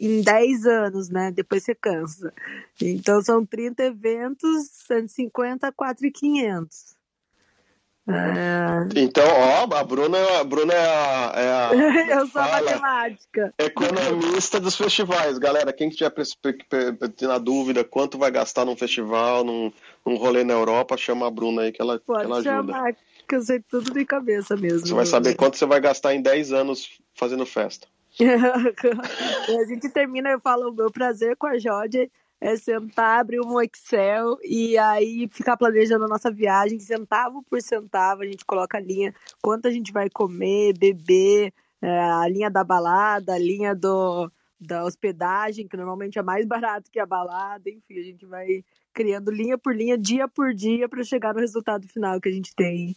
[0.00, 1.30] em 10 anos, né?
[1.32, 2.32] Depois você cansa.
[2.80, 6.96] Então são 30 eventos, 150 a 4,500.
[8.08, 9.00] É...
[9.00, 11.32] Então, ó, a Bruna, a Bruna é a.
[11.36, 11.70] É a
[12.18, 13.54] Eu sou fala, matemática.
[13.56, 15.38] Economista dos festivais.
[15.38, 16.12] Galera, quem tiver
[17.22, 19.72] na dúvida quanto vai gastar num festival, num,
[20.04, 22.72] num rolê na Europa, chama a Bruna aí que ela, Pode que ela ajuda.
[22.72, 22.96] Chamar,
[23.28, 24.86] que eu sei tudo de cabeça mesmo.
[24.86, 27.86] Você vai saber quanto você vai gastar em 10 anos fazendo festa.
[28.20, 32.10] a gente termina, eu falo, o meu prazer com a Jorge
[32.42, 38.22] é sentar, abrir um Excel e aí ficar planejando a nossa viagem, centavo por centavo,
[38.22, 42.64] a gente coloca a linha, quanto a gente vai comer, beber, é, a linha da
[42.64, 44.28] balada, a linha do,
[44.58, 49.30] da hospedagem, que normalmente é mais barato que a balada, enfim, a gente vai criando
[49.30, 52.96] linha por linha, dia por dia, para chegar no resultado final que a gente tem.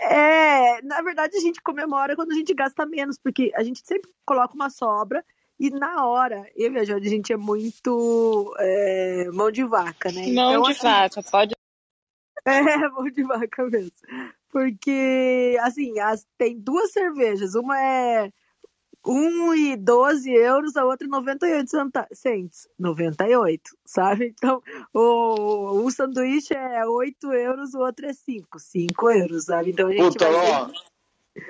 [0.00, 4.10] É, na verdade, a gente comemora quando a gente gasta menos, porque a gente sempre
[4.24, 5.22] coloca uma sobra
[5.58, 10.10] e na hora, eu e a Jorge, a gente é muito é, mão de vaca,
[10.10, 10.26] né?
[10.32, 11.54] Mão então, de assim, vaca, pode.
[12.46, 13.92] É, mão de vaca mesmo.
[14.50, 17.54] Porque, assim, as, tem duas cervejas.
[17.54, 18.30] Uma é
[19.04, 21.70] 1,12 euros, a outra 98
[22.12, 22.68] centos.
[22.78, 24.34] 98, sabe?
[24.36, 24.62] Então,
[24.92, 28.58] o, um sanduíche é 8 euros, o outro é 5.
[28.58, 29.70] 5 euros, sabe?
[29.70, 30.52] Então a gente Puta, vai...
[30.52, 30.70] ó,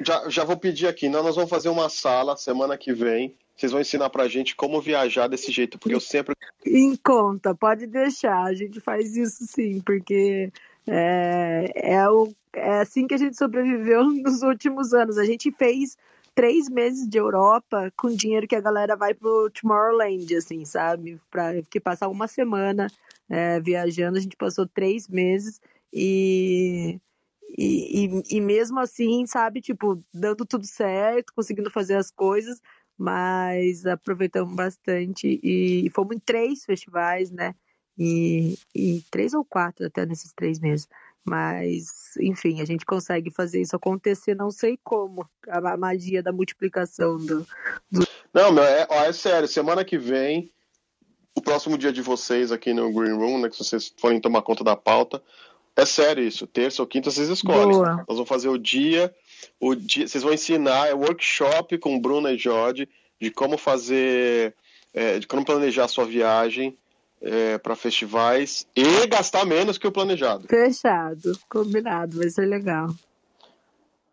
[0.05, 3.37] já, já vou pedir aqui, não, nós vamos fazer uma sala semana que vem.
[3.57, 6.35] Vocês vão ensinar pra gente como viajar desse jeito, porque eu sempre.
[6.67, 8.43] Em conta, pode deixar.
[8.43, 10.51] A gente faz isso sim, porque
[10.89, 15.19] é, é, o, é assim que a gente sobreviveu nos últimos anos.
[15.19, 15.97] A gente fez
[16.35, 21.21] três meses de Europa com dinheiro que a galera vai pro Tomorrowland, assim, sabe?
[21.31, 22.89] Pra que passar uma semana
[23.31, 25.61] é, viajando, a gente passou três meses
[25.93, 26.99] e,
[27.57, 32.61] e, e, e, mesmo assim, sabe, tipo, dando tudo certo, conseguindo fazer as coisas,
[32.99, 37.55] mas aproveitamos bastante e fomos em três festivais, né?
[37.97, 40.89] E, e três ou quatro até nesses três meses.
[41.25, 45.27] Mas, enfim, a gente consegue fazer isso acontecer, não sei como.
[45.49, 47.47] A magia da multiplicação do.
[47.91, 48.07] do...
[48.33, 50.53] Não, meu, é, ó, é sério, semana que vem,
[51.35, 53.49] o próximo dia de vocês aqui no Green Room, né?
[53.49, 55.23] Que vocês forem tomar conta da pauta,
[55.77, 56.47] É sério isso.
[56.47, 57.73] Terça ou quinta vocês escolhem.
[57.73, 57.97] Boa.
[57.97, 59.15] Nós vamos fazer o dia,
[59.61, 60.07] o dia.
[60.07, 62.89] Vocês vão ensinar é workshop com Bruna e Jorge
[63.21, 64.55] de como fazer,
[64.93, 66.77] é, de como planejar a sua viagem
[67.21, 70.47] é, para festivais e gastar menos que o planejado.
[70.47, 72.89] Fechado, combinado, vai ser legal.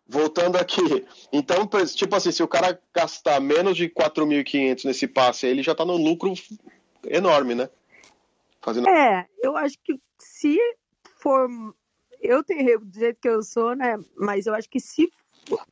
[0.08, 5.62] Voltando aqui, então, tipo assim, se o cara gastar menos de 4.500 nesse passe, ele
[5.62, 6.34] já está no lucro
[7.06, 7.70] enorme, né?
[8.60, 8.88] Fazendo...
[8.88, 10.58] É, eu acho que se
[11.22, 11.48] for.
[12.20, 13.96] Eu tenho do jeito que eu sou, né?
[14.16, 15.10] Mas eu acho que se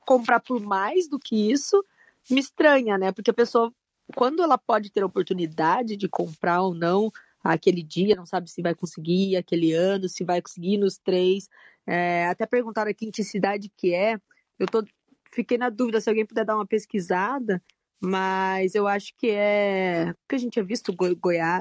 [0.01, 1.85] comprar por mais do que isso,
[2.31, 3.13] me estranha, né?
[3.13, 3.73] Porque a pessoa,
[4.15, 7.11] quando ela pode ter a oportunidade de comprar ou não
[7.43, 11.49] aquele dia, não sabe se vai conseguir aquele ano, se vai conseguir nos três.
[11.87, 14.19] É, até perguntaram aqui em que cidade que é.
[14.59, 14.85] Eu tô,
[15.33, 17.63] fiquei na dúvida se alguém puder dar uma pesquisada,
[18.01, 20.13] mas eu acho que é.
[20.23, 21.17] Porque a gente tinha visto Goi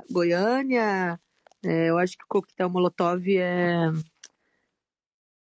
[0.09, 1.19] Goiânia,
[1.63, 3.91] é, eu acho que o coquetel Molotov é.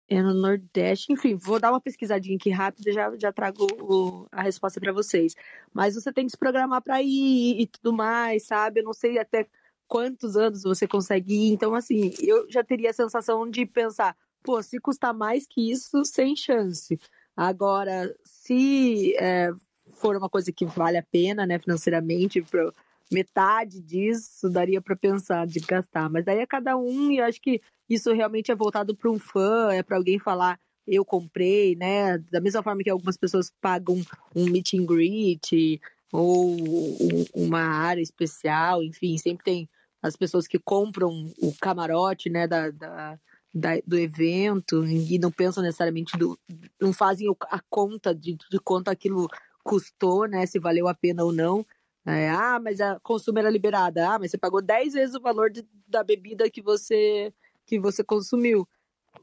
[0.09, 4.27] É no Nordeste, enfim, vou dar uma pesquisadinha aqui rápida e já, já trago o,
[4.29, 5.33] a resposta para vocês.
[5.73, 8.81] Mas você tem que se programar para ir e tudo mais, sabe?
[8.81, 9.47] Eu não sei até
[9.87, 11.53] quantos anos você consegue ir.
[11.53, 16.03] Então, assim, eu já teria a sensação de pensar, pô, se custar mais que isso,
[16.03, 16.99] sem chance.
[17.33, 19.49] Agora, se é,
[19.93, 22.73] for uma coisa que vale a pena, né, financeiramente, para
[23.11, 26.09] metade disso daria para pensar de gastar.
[26.09, 29.19] Mas daí é cada um e eu acho que isso realmente é voltado para um
[29.19, 32.17] fã, é para alguém falar eu comprei, né?
[32.31, 34.01] Da mesma forma que algumas pessoas pagam
[34.35, 35.79] um meet and greet
[36.11, 39.69] ou um, uma área especial, enfim, sempre tem
[40.01, 43.19] as pessoas que compram o camarote, né, da, da,
[43.53, 46.37] da do evento e não pensam necessariamente do,
[46.81, 49.27] não fazem a conta de, de quanto aquilo
[49.63, 50.45] custou, né?
[50.45, 51.65] Se valeu a pena ou não.
[52.05, 54.09] É, ah, mas a consumo era liberada.
[54.09, 57.33] Ah, mas você pagou 10 vezes o valor de, da bebida que você
[57.65, 58.67] que você consumiu.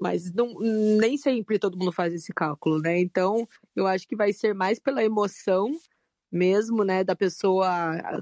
[0.00, 2.98] Mas não, nem sempre todo mundo faz esse cálculo, né?
[3.00, 5.76] Então, eu acho que vai ser mais pela emoção
[6.30, 7.68] mesmo, né, da pessoa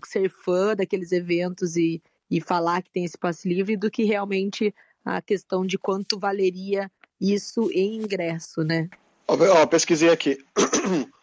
[0.04, 4.72] ser fã daqueles eventos e, e falar que tem esse passe livre do que realmente
[5.04, 6.90] a questão de quanto valeria
[7.20, 8.88] isso em ingresso, né?
[9.28, 10.38] Ó, pesquisei aqui.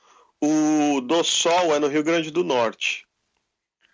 [0.46, 3.08] O Do Sol é no Rio Grande do Norte.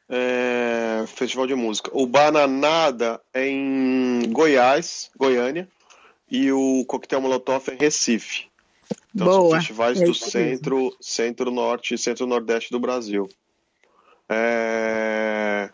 [0.09, 1.91] É, festival de música.
[1.93, 5.67] O Bananada é em Goiás, Goiânia.
[6.31, 8.49] E o Coquetel Molotov é em Recife.
[9.13, 9.49] Então Boa.
[9.49, 13.27] são festivais é do centro, centro-norte e centro-nordeste do Brasil.
[14.27, 15.69] É,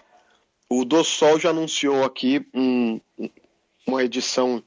[0.70, 3.00] o Do Sol já anunciou aqui um,
[3.86, 4.64] uma edição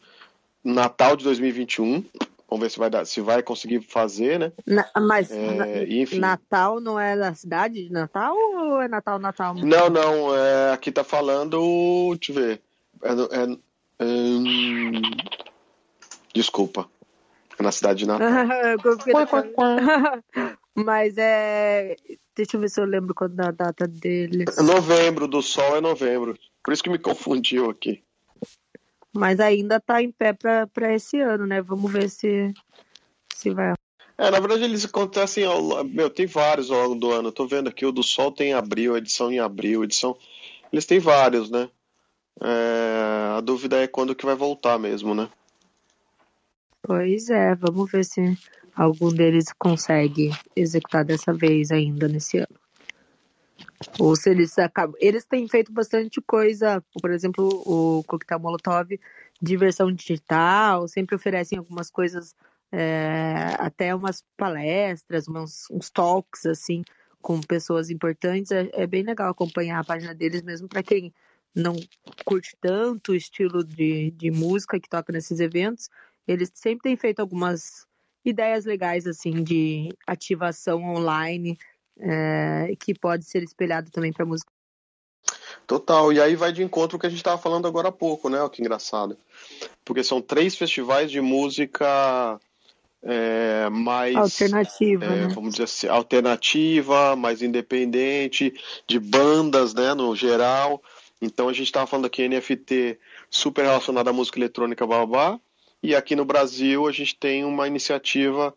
[0.62, 2.04] Natal de 2021.
[2.50, 4.52] Vamos ver se vai dar, se vai conseguir fazer, né?
[4.66, 6.18] Na, mas é, enfim.
[6.18, 8.34] Natal não é da cidade de Natal
[8.68, 9.54] ou é Natal Natal?
[9.54, 10.36] Não, não.
[10.36, 12.62] É, aqui tá falando, deixa eu ver.
[13.02, 13.58] É, é,
[14.00, 15.02] é hum,
[16.34, 16.88] desculpa.
[17.58, 18.28] É na cidade de Natal.
[20.74, 21.96] mas é.
[22.36, 24.56] Deixa eu ver se eu lembro quando a data deles.
[24.56, 26.38] É novembro, do sol é novembro.
[26.62, 28.02] Por isso que me confundiu aqui.
[29.12, 31.60] Mas ainda está em pé para esse ano, né?
[31.60, 32.52] Vamos ver se,
[33.34, 33.74] se vai.
[34.18, 37.28] É, na verdade eles acontecem ao, meu, tem vários ao longo do ano.
[37.28, 40.16] Eu tô vendo aqui o do Sol tem em abril, edição em abril, edição.
[40.72, 41.70] Eles têm vários, né?
[42.40, 45.28] É, a dúvida é quando que vai voltar mesmo, né?
[46.82, 48.36] Pois é, vamos ver se
[48.74, 52.58] algum deles consegue executar dessa vez ainda nesse ano.
[54.00, 54.96] Ou se eles acabam.
[55.00, 58.88] Eles têm feito bastante coisa, por exemplo, o Coquetel Molotov
[59.40, 62.34] de versão digital, sempre oferecem algumas coisas,
[62.72, 66.82] é, até umas palestras, uns, uns talks, assim,
[67.20, 68.50] com pessoas importantes.
[68.52, 71.12] É, é bem legal acompanhar a página deles, mesmo para quem
[71.54, 71.74] não
[72.24, 75.88] curte tanto o estilo de, de música que toca nesses eventos.
[76.26, 77.86] Eles sempre têm feito algumas
[78.24, 81.58] ideias legais, assim, de ativação online
[81.98, 84.52] é, que pode ser espelhado também para música.
[85.66, 88.28] Total, e aí vai de encontro o que a gente estava falando agora há pouco,
[88.28, 88.40] né?
[88.40, 89.18] Olha que engraçado.
[89.84, 92.40] Porque são três festivais de música
[93.02, 95.28] é, mais alternativa, é, né?
[95.28, 98.52] vamos dizer assim, alternativa, mais independente,
[98.86, 100.82] de bandas, né, no geral.
[101.20, 102.98] Então a gente estava falando aqui NFT
[103.30, 105.38] super relacionada à música eletrônica, babá,
[105.82, 108.54] e aqui no Brasil a gente tem uma iniciativa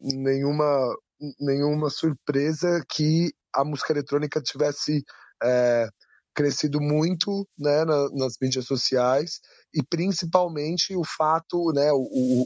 [0.00, 0.94] nenhuma,
[1.40, 5.04] nenhuma surpresa que a música eletrônica tivesse
[5.42, 5.88] é,
[6.34, 9.40] crescido muito né, na- nas mídias sociais
[9.74, 11.98] e principalmente o fato, né, o,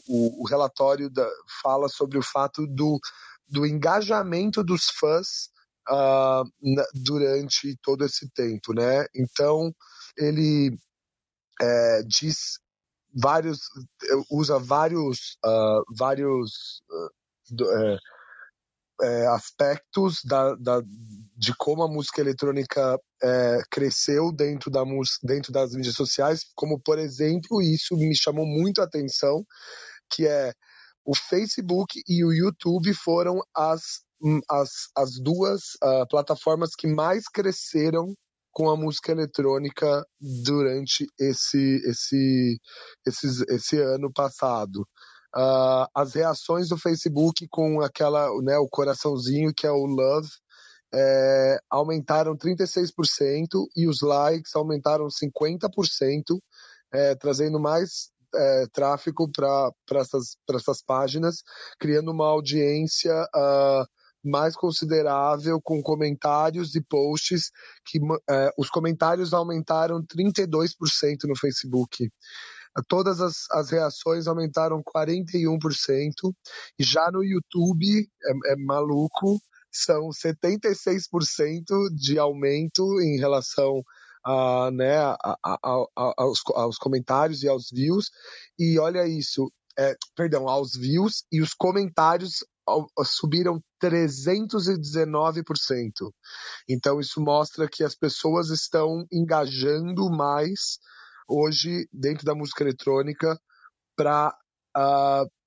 [0.07, 1.29] o, o- relatório da-
[1.63, 2.99] fala sobre o fato do,
[3.49, 5.51] do engajamento dos fãs
[5.89, 9.07] ah, na- durante todo esse tempo, né?
[9.15, 9.75] Então
[10.17, 10.77] ele
[11.61, 12.59] é, diz
[13.15, 13.61] vários
[14.31, 16.83] usa vários ah, vários
[17.51, 17.71] do-
[19.03, 20.83] é, aspectos da, da-
[21.37, 26.79] de como a música eletrônica é, cresceu dentro da mus- dentro das mídias sociais, como
[26.81, 29.45] por exemplo isso me chamou muito a atenção,
[30.11, 30.53] que é
[31.05, 33.83] o Facebook e o YouTube foram as
[34.23, 38.15] hum, as, as duas ah, plataformas que mais cresceram
[38.53, 40.05] com a música eletrônica
[40.45, 42.59] durante esse esse
[43.07, 44.87] esses, esse ano passado.
[45.35, 50.29] Ah, as reações do Facebook com aquela, né, o coraçãozinho que é o love,
[50.93, 56.41] é, aumentaram 36% e os likes aumentaram 50%,
[56.93, 61.37] é, trazendo mais é, tráfego para essas, essas páginas,
[61.79, 63.87] criando uma audiência ah,
[64.25, 67.51] mais considerável com comentários e posts
[67.87, 67.99] que
[68.29, 72.11] é, os comentários aumentaram 32% no Facebook.
[72.89, 76.33] Todas as, as reações aumentaram 41%,
[76.79, 79.41] e já no YouTube, é, é maluco,
[79.73, 81.65] são 76%
[81.95, 83.83] de aumento em relação
[84.25, 85.59] a, né, a- a-
[86.17, 88.11] aos, aos comentários e aos views.
[88.59, 92.45] E olha isso, é, perdão, aos views e os comentários
[93.05, 96.13] subiram 319%.
[96.69, 100.79] Então isso mostra que as pessoas estão engajando mais
[101.29, 103.39] hoje dentro da música eletrônica
[103.97, 104.35] para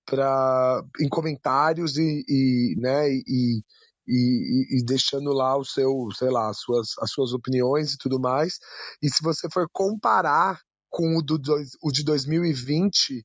[0.05, 3.63] para em comentários e, e né e,
[4.05, 8.19] e, e deixando lá o seu sei lá as suas as suas opiniões e tudo
[8.19, 8.59] mais
[9.01, 10.59] e se você for comparar
[10.89, 11.39] com o do
[11.81, 13.23] o de 2020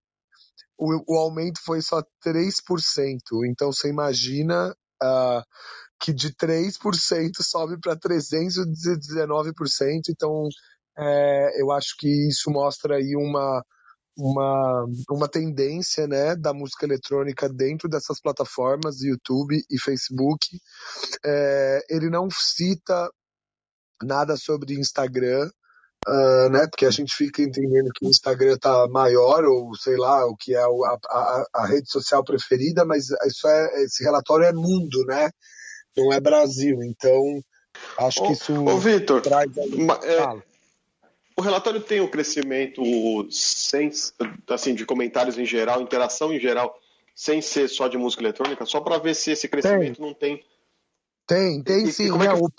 [0.79, 2.53] o, o aumento foi só 3%.
[3.47, 5.43] Então você imagina ah,
[6.01, 10.09] que de 3% sobe para 319%.
[10.11, 10.49] Então
[10.99, 13.63] é, eu acho que isso mostra aí uma,
[14.17, 20.59] uma, uma tendência né, da música eletrônica dentro dessas plataformas, YouTube e Facebook.
[21.25, 23.09] É, ele não cita
[24.03, 25.49] nada sobre Instagram,
[26.09, 26.67] ah, né?
[26.71, 30.55] Porque a gente fica entendendo que o Instagram tá maior, ou sei lá, o que
[30.55, 30.67] é a,
[31.11, 35.31] a, a rede social preferida, mas isso é, esse relatório é mundo, né?
[35.97, 36.79] Não é Brasil.
[36.83, 37.41] Então,
[37.99, 40.43] acho que isso ô Vitor, traz é,
[41.37, 42.83] o relatório tem o crescimento
[43.31, 43.91] sem,
[44.49, 46.75] assim, de comentários em geral, interação em geral,
[47.15, 50.43] sem ser só de música eletrônica, só para ver se esse crescimento não tem.
[51.27, 52.11] Tem, tem E- e sim.
[52.11, 52.35] como é né?
[52.35, 52.51] que- O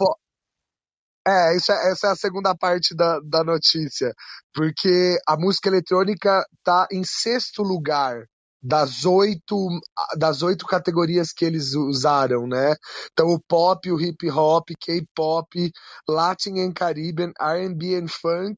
[1.29, 4.13] É, isso é, essa é a segunda parte da, da notícia.
[4.53, 8.25] Porque a música eletrônica tá em sexto lugar
[8.61, 9.69] das oito,
[10.17, 12.75] das oito categorias que eles usaram, né?
[13.11, 15.71] Então o pop, o hip hop, K-pop,
[16.07, 18.57] Latin and Caribbean, R&B and funk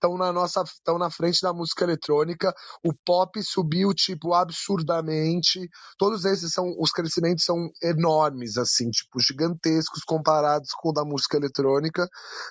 [0.00, 2.52] estão na nossa estão na frente da música eletrônica.
[2.82, 5.68] O pop subiu tipo absurdamente.
[5.98, 11.36] Todos esses são os crescimentos são enormes assim, tipo gigantescos comparados com o da música
[11.36, 12.08] eletrônica,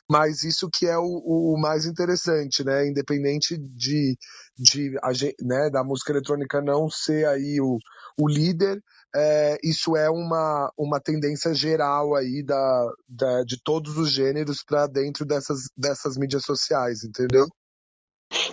[0.10, 2.88] mas isso que é o, o mais interessante, né?
[2.88, 4.16] Independente de
[4.58, 7.78] de a né, da música eletrônica não ser aí o,
[8.20, 8.82] o líder,
[9.16, 14.88] é, isso é uma, uma tendência geral aí da, da, de todos os gêneros para
[14.88, 17.48] dentro dessas, dessas mídias sociais, entendeu?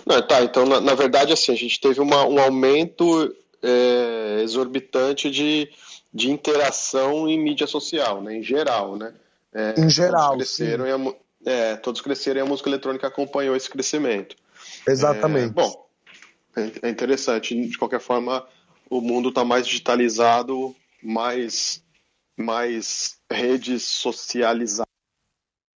[0.05, 5.29] Não, tá, então na, na verdade assim, a gente teve uma- um aumento é, exorbitante
[5.29, 5.69] de,
[6.13, 9.13] de interação em mídia social, né, em geral, né?
[9.53, 13.55] É, Em geral, todos cresceram, e a, é, todos cresceram e a música eletrônica acompanhou
[13.55, 14.35] esse crescimento.
[14.87, 15.47] Exatamente.
[15.47, 15.87] É, bom,
[16.55, 17.55] é, é interessante.
[17.67, 18.45] De qualquer forma,
[18.89, 21.83] o mundo está mais digitalizado, mais,
[22.37, 24.87] mais redes socializadas.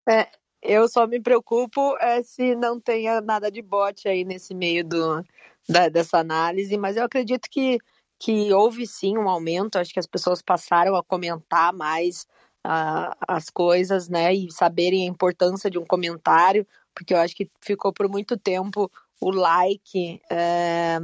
[0.07, 0.27] É,
[0.61, 5.23] eu só me preocupo é, se não tenha nada de bot aí nesse meio do,
[5.67, 7.77] da, dessa análise, mas eu acredito que,
[8.19, 12.25] que houve sim um aumento, acho que as pessoas passaram a comentar mais
[12.65, 17.49] uh, as coisas, né, e saberem a importância de um comentário, porque eu acho que
[17.61, 18.91] ficou por muito tempo
[19.21, 20.97] o like é,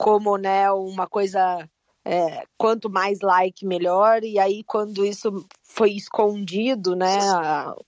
[0.00, 1.68] como, né, uma coisa
[2.02, 4.24] é, quanto mais like, melhor.
[4.24, 7.18] E aí, quando isso foi escondido, né?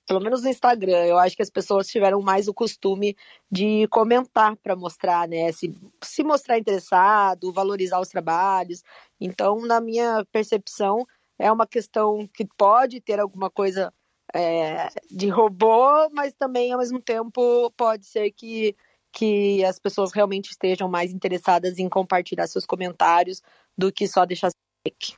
[0.06, 3.16] Pelo menos no Instagram, eu acho que as pessoas tiveram mais o costume
[3.50, 5.50] de comentar para mostrar, né?
[5.52, 8.82] Se, se mostrar interessado, valorizar os trabalhos.
[9.18, 11.06] Então, na minha percepção,
[11.38, 13.90] é uma questão que pode ter alguma coisa
[14.34, 18.76] é, de robô, mas também, ao mesmo tempo, pode ser que
[19.12, 23.42] que as pessoas realmente estejam mais interessadas em compartilhar seus comentários
[23.76, 24.50] do que só deixar
[24.86, 25.14] like.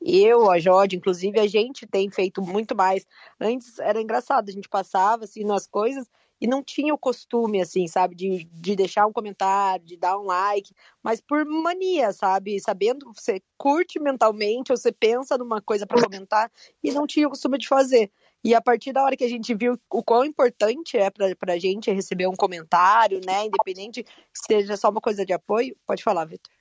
[0.00, 3.06] Eu, a Jode, inclusive, a gente tem feito muito mais.
[3.40, 6.06] Antes era engraçado, a gente passava assim nas coisas
[6.40, 10.24] e não tinha o costume, assim, sabe, de, de deixar um comentário, de dar um
[10.24, 12.60] like, mas por mania, sabe?
[12.60, 16.52] Sabendo, você curte mentalmente, ou você pensa numa coisa para comentar
[16.82, 18.10] e não tinha o costume de fazer.
[18.46, 21.58] E a partir da hora que a gente viu o quão importante é para a
[21.58, 23.46] gente receber um comentário, né?
[23.46, 26.52] Independente que seja só uma coisa de apoio, pode falar, Vitor.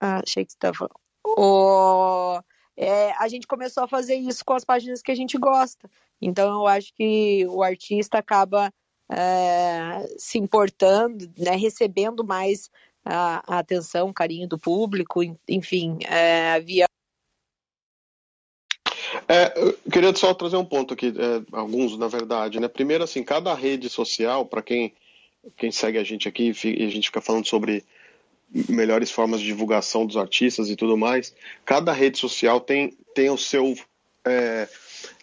[0.00, 0.90] Ah, achei que você estava.
[1.24, 2.42] O...
[2.76, 5.88] É, a gente começou a fazer isso com as páginas que a gente gosta.
[6.20, 8.74] Então, eu acho que o artista acaba
[9.08, 12.68] é, se importando, né, recebendo mais
[13.04, 16.89] a, a, atenção, o carinho do público, enfim, é, via.
[19.32, 22.66] É, eu queria só trazer um ponto aqui, é, alguns na verdade, né?
[22.66, 24.92] Primeiro, assim, cada rede social, para quem,
[25.56, 27.84] quem segue a gente aqui, e a gente fica falando sobre
[28.68, 31.32] melhores formas de divulgação dos artistas e tudo mais,
[31.64, 33.76] cada rede social tem, tem o seu
[34.24, 34.68] é,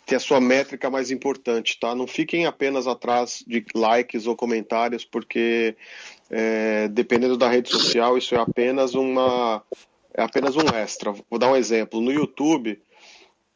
[0.05, 1.93] tem a sua métrica mais importante, tá?
[1.93, 5.75] Não fiquem apenas atrás de likes ou comentários, porque
[6.31, 9.61] é, dependendo da rede social, isso é apenas uma
[10.13, 11.11] é apenas um extra.
[11.29, 11.99] Vou dar um exemplo.
[11.99, 12.79] No YouTube,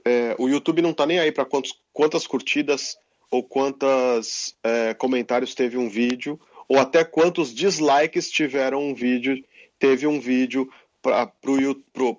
[0.06, 1.47] é, o YouTube não está nem aí para
[1.93, 2.97] quantas curtidas
[3.30, 9.41] ou quantos é, comentários teve um vídeo, ou até quantos dislikes tiveram um vídeo
[9.80, 10.70] teve um vídeo
[11.02, 11.32] para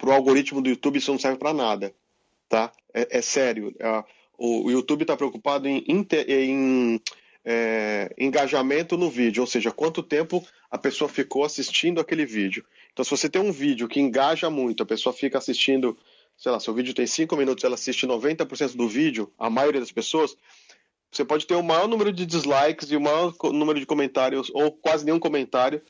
[0.09, 1.95] o algoritmo do YouTube, isso não serve para nada.
[2.49, 2.73] Tá?
[2.93, 3.73] É, é sério.
[3.79, 4.05] É,
[4.37, 7.01] o, o, YouTube está preocupado em, em
[7.45, 12.65] é, engajamento no vídeo, ou seja, quanto tempo a pessoa ficou assistindo aquele vídeo.
[12.93, 15.97] Então, se você tem um vídeo que engaja muito, a pessoa fica assistindo,
[16.43, 19.93] sei lá, seu vídeo tem 5 minutos, ela assiste 90% do vídeo, a maioria das
[19.93, 20.37] pessoas,
[21.09, 24.73] você pode ter o maior número de dislikes e o maior número de comentários, ou
[24.73, 25.81] quase nenhum comentário,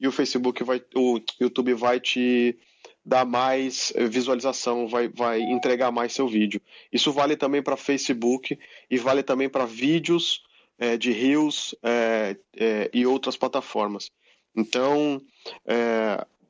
[0.00, 2.58] e o Facebook vai, o YouTube vai te
[3.04, 6.62] dar mais visualização, vai, vai entregar mais seu vídeo.
[6.90, 8.58] Isso vale também para Facebook
[8.90, 10.42] e vale também para vídeos
[10.78, 14.10] é, de Reels é, é, e outras plataformas.
[14.56, 15.20] Então,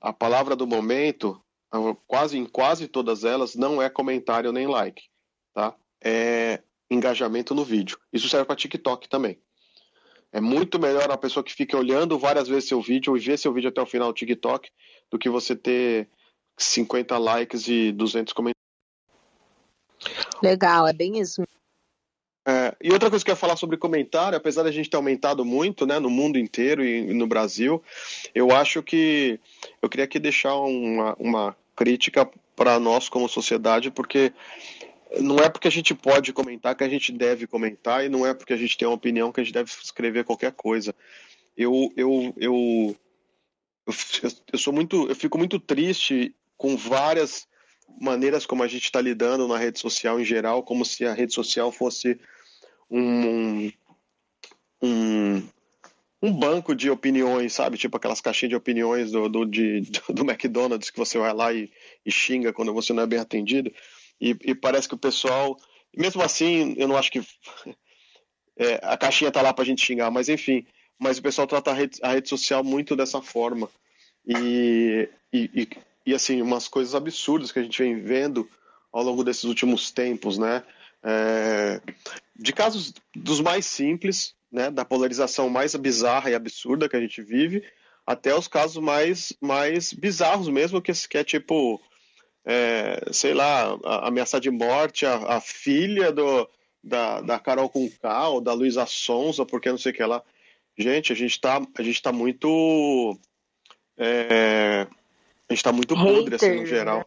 [0.00, 1.42] a palavra do momento,
[2.06, 5.02] quase em quase todas elas, não é comentário nem like,
[5.54, 5.74] tá?
[6.02, 7.98] É engajamento no vídeo.
[8.12, 9.38] Isso serve para TikTok também.
[10.32, 13.52] É muito melhor uma pessoa que fica olhando várias vezes seu vídeo e ver seu
[13.52, 14.70] vídeo até o final do TikTok
[15.10, 16.08] do que você ter
[16.56, 18.58] 50 likes e 200 comentários.
[20.42, 21.42] Legal, é bem isso.
[22.82, 25.84] E outra coisa que eu ia falar sobre comentário, apesar da gente ter aumentado muito
[25.84, 27.82] né, no mundo inteiro e no Brasil,
[28.34, 29.40] eu acho que
[29.82, 34.32] eu queria aqui deixar uma, uma crítica para nós como sociedade, porque
[35.20, 38.34] não é porque a gente pode comentar que a gente deve comentar e não é
[38.34, 40.94] porque a gente tem uma opinião que a gente deve escrever qualquer coisa.
[41.56, 42.96] Eu eu eu
[43.86, 43.94] eu,
[44.52, 47.48] eu sou muito eu fico muito triste com várias
[48.00, 51.32] maneiras como a gente está lidando na rede social em geral, como se a rede
[51.32, 52.20] social fosse
[52.90, 53.70] um,
[54.82, 55.42] um,
[56.22, 57.78] um banco de opiniões, sabe?
[57.78, 61.70] Tipo aquelas caixinhas de opiniões do, do, de, do McDonald's que você vai lá e,
[62.04, 63.72] e xinga quando você não é bem atendido.
[64.20, 65.56] E, e parece que o pessoal,
[65.96, 67.20] mesmo assim, eu não acho que
[68.58, 70.66] é, a caixinha tá lá para a gente xingar, mas enfim,
[70.98, 73.70] mas o pessoal trata a rede, a rede social muito dessa forma.
[74.26, 75.68] E, e,
[76.04, 78.48] e, assim, umas coisas absurdas que a gente vem vendo
[78.92, 80.64] ao longo desses últimos tempos, né?
[81.04, 81.80] É,
[82.36, 87.22] de casos dos mais simples, né, da polarização mais bizarra e absurda que a gente
[87.22, 87.62] vive,
[88.06, 91.80] até os casos mais, mais bizarros mesmo, que, que é tipo
[92.44, 96.48] é, sei lá, ameaçar de morte a, a filha do,
[96.82, 100.22] da, da Carol Conká ou da Luísa Sonza, porque não sei o que lá.
[100.76, 103.18] Gente, a gente está a gente tá muito
[103.98, 104.86] é,
[105.46, 107.06] a gente tá muito podre assim no geral.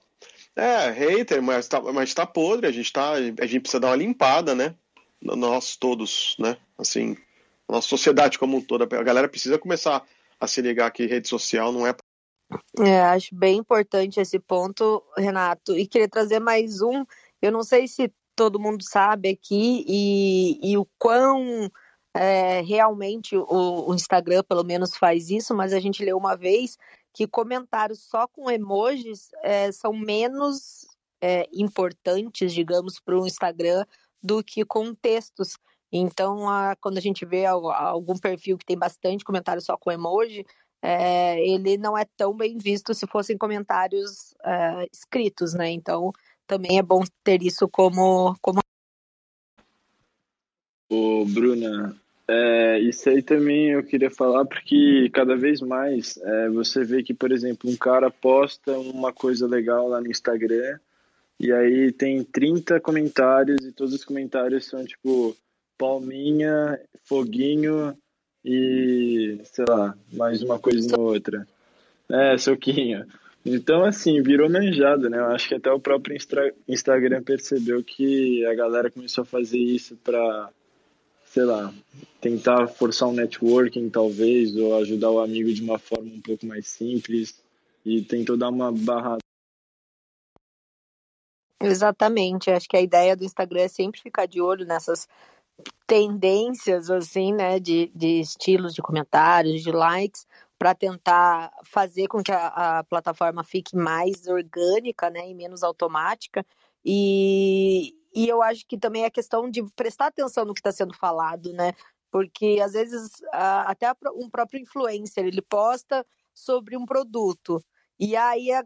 [0.55, 3.95] É, hater, mas tá, mas tá podre, a gente tá a gente precisa dar uma
[3.95, 4.75] limpada, né?
[5.21, 6.57] Nós todos, né?
[6.77, 7.15] Assim,
[7.69, 10.03] nossa sociedade como um todo, a galera precisa começar
[10.39, 11.95] a se ligar que rede social não é
[12.79, 15.77] é, acho bem importante esse ponto, Renato.
[15.77, 17.05] E queria trazer mais um.
[17.41, 21.69] Eu não sei se todo mundo sabe aqui e, e o quão
[22.13, 23.45] é, realmente o,
[23.89, 26.77] o, Instagram, pelo menos, faz isso, mas a gente leu uma vez
[27.13, 30.85] que comentários só com emojis é, são menos
[31.21, 33.85] é, importantes, digamos, para o Instagram
[34.21, 35.57] do que com textos.
[35.91, 40.45] Então, a, quando a gente vê algum perfil que tem bastante comentário só com emoji,
[40.81, 45.69] é, ele não é tão bem visto se fossem comentários é, escritos, né?
[45.69, 46.11] Então,
[46.47, 48.35] também é bom ter isso como.
[48.41, 48.61] como...
[50.89, 52.00] Ô, Bruna,
[52.33, 57.13] é, isso aí também eu queria falar porque cada vez mais é, você vê que,
[57.13, 60.79] por exemplo, um cara posta uma coisa legal lá no Instagram
[61.37, 65.35] e aí tem 30 comentários e todos os comentários são tipo
[65.77, 67.97] palminha, foguinho
[68.45, 71.45] e sei lá, mais uma coisa ou outra.
[72.09, 73.05] É, soquinho.
[73.45, 75.17] Então, assim, virou manjado, né?
[75.17, 76.15] Eu acho que até o próprio
[76.67, 80.49] Instagram percebeu que a galera começou a fazer isso para,
[81.31, 81.73] sei lá,
[82.19, 86.67] tentar forçar um networking, talvez, ou ajudar o amigo de uma forma um pouco mais
[86.67, 87.41] simples
[87.85, 89.17] e tentou dar uma barra.
[91.61, 95.07] Exatamente, acho que a ideia do Instagram é sempre ficar de olho nessas
[95.87, 100.27] tendências, assim, né, de, de estilos de comentários, de likes,
[100.59, 106.45] para tentar fazer com que a, a, plataforma fique mais orgânica, né, e menos automática.
[106.83, 110.93] E, e eu acho que também é questão de prestar atenção no que está sendo
[110.93, 111.73] falado, né?
[112.11, 117.63] Porque às vezes até um próprio influencer ele posta sobre um produto
[117.99, 118.63] e aí é,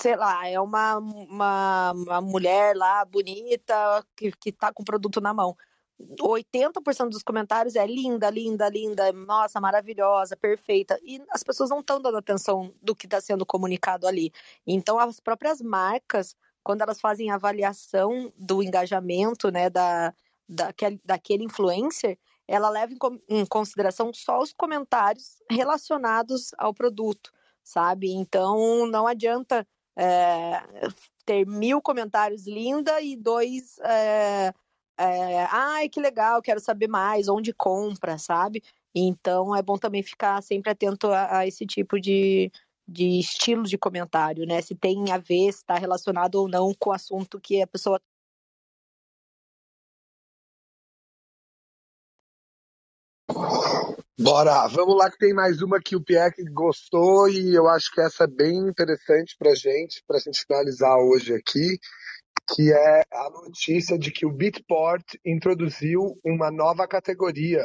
[0.00, 5.20] sei lá, é uma, uma, uma mulher lá bonita que, que tá com o produto
[5.20, 5.56] na mão.
[6.20, 10.98] 80% dos comentários é linda, linda, linda, nossa, maravilhosa, perfeita.
[11.02, 14.32] E as pessoas não estão dando atenção do que está sendo comunicado ali.
[14.66, 20.14] Então, as próprias marcas, quando elas fazem avaliação do engajamento né, da,
[20.48, 22.92] daquele, daquele influencer, ela leva
[23.28, 27.32] em, consideração só os comentários relacionados ao produto,
[27.62, 28.12] sabe?
[28.12, 30.62] Então, não adianta é,
[31.24, 33.78] ter mil comentários linda e dois.
[33.78, 34.52] É,
[34.98, 38.62] é, ai, que legal, quero saber mais, onde compra, sabe?
[38.94, 42.52] Então é bom também ficar sempre atento a, a esse tipo de,
[42.92, 44.60] de estilo de comentário, né?
[44.60, 48.00] Se tem a ver, se está relacionado ou não com o assunto que a pessoa
[54.20, 58.00] Bora, vamos lá que tem mais uma que o Pierre gostou e eu acho que
[58.00, 61.78] essa é bem interessante pra gente, pra gente finalizar hoje aqui,
[62.54, 67.62] que é a notícia de que o Beatport introduziu uma nova categoria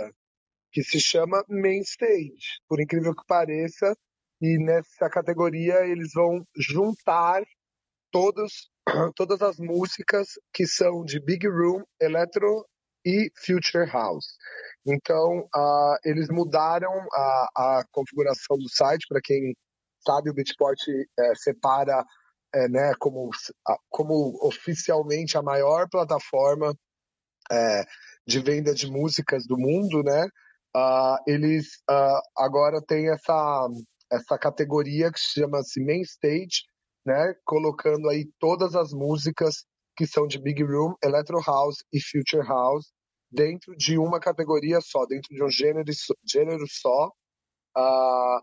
[0.71, 3.95] que se chama Main Stage, por incrível que pareça,
[4.41, 7.43] e nessa categoria eles vão juntar
[8.11, 8.69] todos,
[9.15, 12.65] todas as músicas que são de Big Room, Electro
[13.05, 14.35] e Future House.
[14.85, 19.53] Então, uh, eles mudaram a, a configuração do site, para quem
[20.05, 20.79] sabe, o Beatport
[21.19, 22.03] é, separa
[22.55, 23.29] é, né, como,
[23.89, 26.73] como oficialmente a maior plataforma
[27.51, 27.83] é,
[28.25, 30.27] de venda de músicas do mundo, né?
[30.75, 33.67] Uh, eles uh, agora têm essa,
[34.11, 36.63] essa categoria que chama-se Main Stage,
[37.05, 37.33] né?
[37.45, 42.91] Colocando aí todas as músicas que são de Big Room, Electro House e Future House
[43.31, 45.91] dentro de uma categoria só, dentro de um gênero,
[46.25, 47.11] gênero só.
[47.77, 48.41] Uh,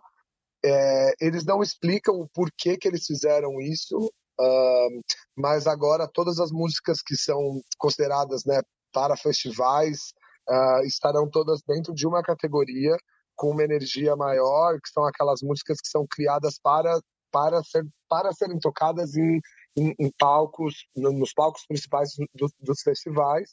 [0.64, 3.96] é, eles não explicam o porquê que eles fizeram isso,
[4.40, 5.02] uh,
[5.36, 8.60] mas agora todas as músicas que são consideradas né,
[8.92, 10.12] para festivais
[10.48, 12.96] uh, estarão todas dentro de uma categoria
[13.36, 16.98] com uma energia maior, que são aquelas músicas que são criadas para
[17.32, 19.40] para, ser, para serem tocadas em,
[19.76, 23.50] em, em palcos, nos palcos principais do, dos festivais,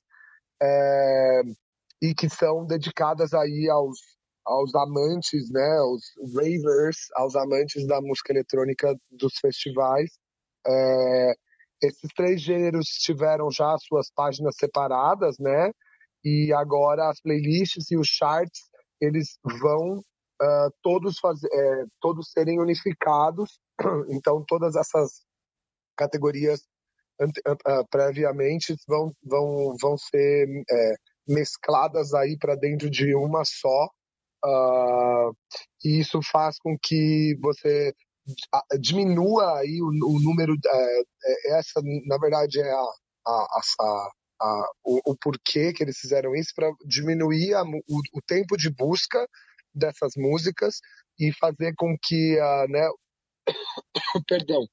[0.61, 1.41] é,
[1.99, 3.97] e que são dedicadas aí aos
[4.43, 6.01] aos amantes, né, aos
[6.33, 10.17] ravers, aos amantes da música eletrônica dos festivais.
[10.65, 11.33] É,
[11.83, 15.71] esses três gêneros tiveram já suas páginas separadas, né?
[16.23, 18.61] E agora as playlists e os charts
[19.01, 21.15] eles vão uh, todos
[21.51, 23.59] é, todos serem unificados.
[24.09, 25.25] Então todas essas
[25.97, 26.61] categorias
[27.21, 30.95] uh, previamente vão vão vão ser é,
[31.27, 33.89] mescladas aí para dentro de uma só
[34.45, 35.35] uh,
[35.83, 37.93] e isso faz com que você
[38.79, 40.53] diminua aí o, o número.
[40.53, 41.03] Uh,
[41.57, 42.85] essa, na verdade, é a,
[43.27, 44.11] a, a,
[44.41, 49.27] a o, o, porquê que eles fizeram isso para diminuir o, o, tempo de busca
[49.73, 50.79] dessas músicas
[51.19, 52.89] e fazer com que, uh, né,
[54.27, 54.65] perdão,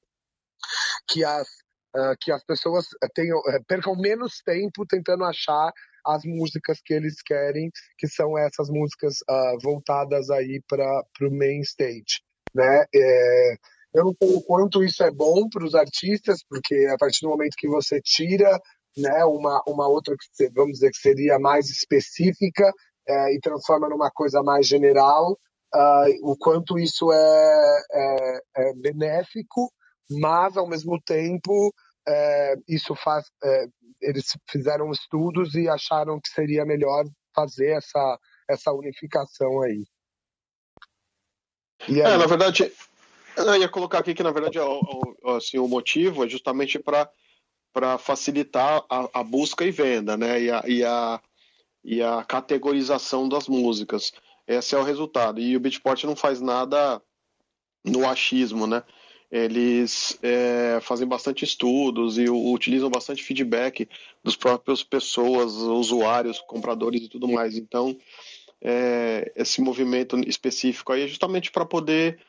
[1.07, 1.47] que as
[1.95, 5.71] uh, que as pessoas tenham percam menos tempo tentando achar
[6.05, 11.61] as músicas que eles querem, que são essas músicas uh, voltadas aí para o main
[11.61, 12.21] stage,
[12.55, 12.85] né?
[12.93, 13.55] É,
[13.93, 17.29] eu não sei o quanto isso é bom para os artistas, porque a partir do
[17.29, 18.59] momento que você tira
[18.99, 20.15] né, uma, uma outra,
[20.53, 22.71] vamos dizer, que seria mais específica
[23.07, 25.37] é, e transforma numa coisa mais general,
[25.73, 29.71] uh, o quanto isso é, é, é, benéfico,
[30.09, 31.73] mas, ao mesmo tempo,
[32.07, 33.65] é, isso faz, é,
[34.01, 38.19] eles fizeram estudos e acharam que seria melhor fazer essa,
[38.49, 39.85] essa unificação aí.
[41.87, 42.01] aí...
[42.01, 42.71] É, na verdade,
[43.37, 44.57] eu ia colocar aqui que, na verdade,
[45.37, 47.09] assim, o motivo é justamente para
[47.73, 50.41] para facilitar a, a, busca e venda, né?
[50.41, 51.21] E a, e, a,
[51.83, 54.11] e a categorização das músicas.
[54.47, 55.39] Esse é o resultado.
[55.39, 57.01] E o Beatport não faz nada
[57.85, 58.83] no achismo, né?
[59.31, 63.87] eles é, fazem bastante estudos e utilizam bastante feedback
[64.23, 67.55] dos próprios pessoas, usuários, compradores e tudo mais.
[67.55, 67.95] Então,
[68.61, 72.19] é, esse movimento específico aí é justamente para poder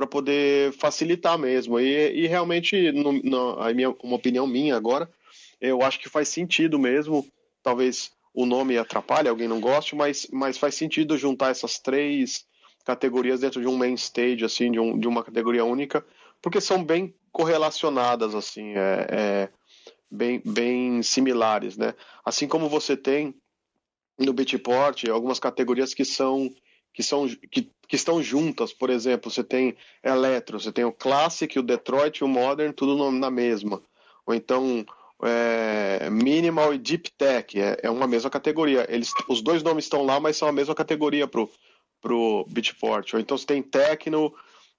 [0.00, 1.78] para poder facilitar mesmo.
[1.78, 5.10] E, e realmente, no, no, a minha, uma opinião minha agora,
[5.60, 7.26] eu acho que faz sentido mesmo.
[7.62, 12.46] Talvez o nome atrapalhe, alguém não goste, mas, mas faz sentido juntar essas três
[12.82, 16.02] categorias dentro de um main stage, assim, de, um, de uma categoria única,
[16.40, 19.48] porque são bem correlacionadas, assim, é, é,
[20.10, 21.94] bem, bem similares, né?
[22.24, 23.34] Assim como você tem
[24.18, 26.50] no Beatport algumas categorias que são
[26.92, 31.58] que são que, que estão juntas, por exemplo, você tem eletro, você tem o classic,
[31.58, 33.82] o Detroit e o modern, tudo na mesma,
[34.24, 34.86] ou então
[35.24, 38.86] é, minimal e deep tech é, é, uma mesma categoria.
[38.88, 41.50] Eles, os dois nomes estão lá, mas são a mesma categoria pro
[42.00, 43.12] pro Beatport.
[43.12, 44.32] Ou então você tem techno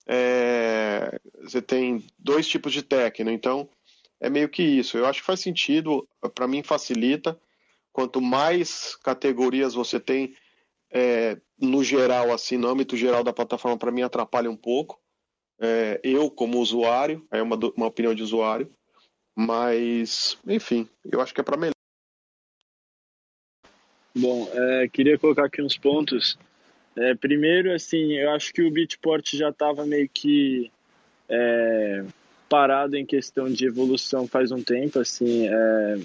[0.08, 3.68] é, você tem dois tipos de técnico, então
[4.22, 4.98] é meio que isso.
[4.98, 7.38] Eu acho que faz sentido, para mim facilita.
[7.92, 10.34] Quanto mais categorias você tem,
[10.92, 15.00] é, no geral, assim, no âmbito geral da plataforma, para mim atrapalha um pouco.
[15.60, 18.72] É, eu, como usuário, é uma, uma opinião de usuário,
[19.36, 21.74] mas, enfim, eu acho que é para melhor.
[24.16, 26.38] Bom, é, queria colocar aqui uns pontos
[26.96, 30.72] é, primeiro, assim, eu acho que o Beatport já estava meio que
[31.30, 32.04] é,
[32.50, 35.98] parado em questão de evolução faz um tempo, assim, é,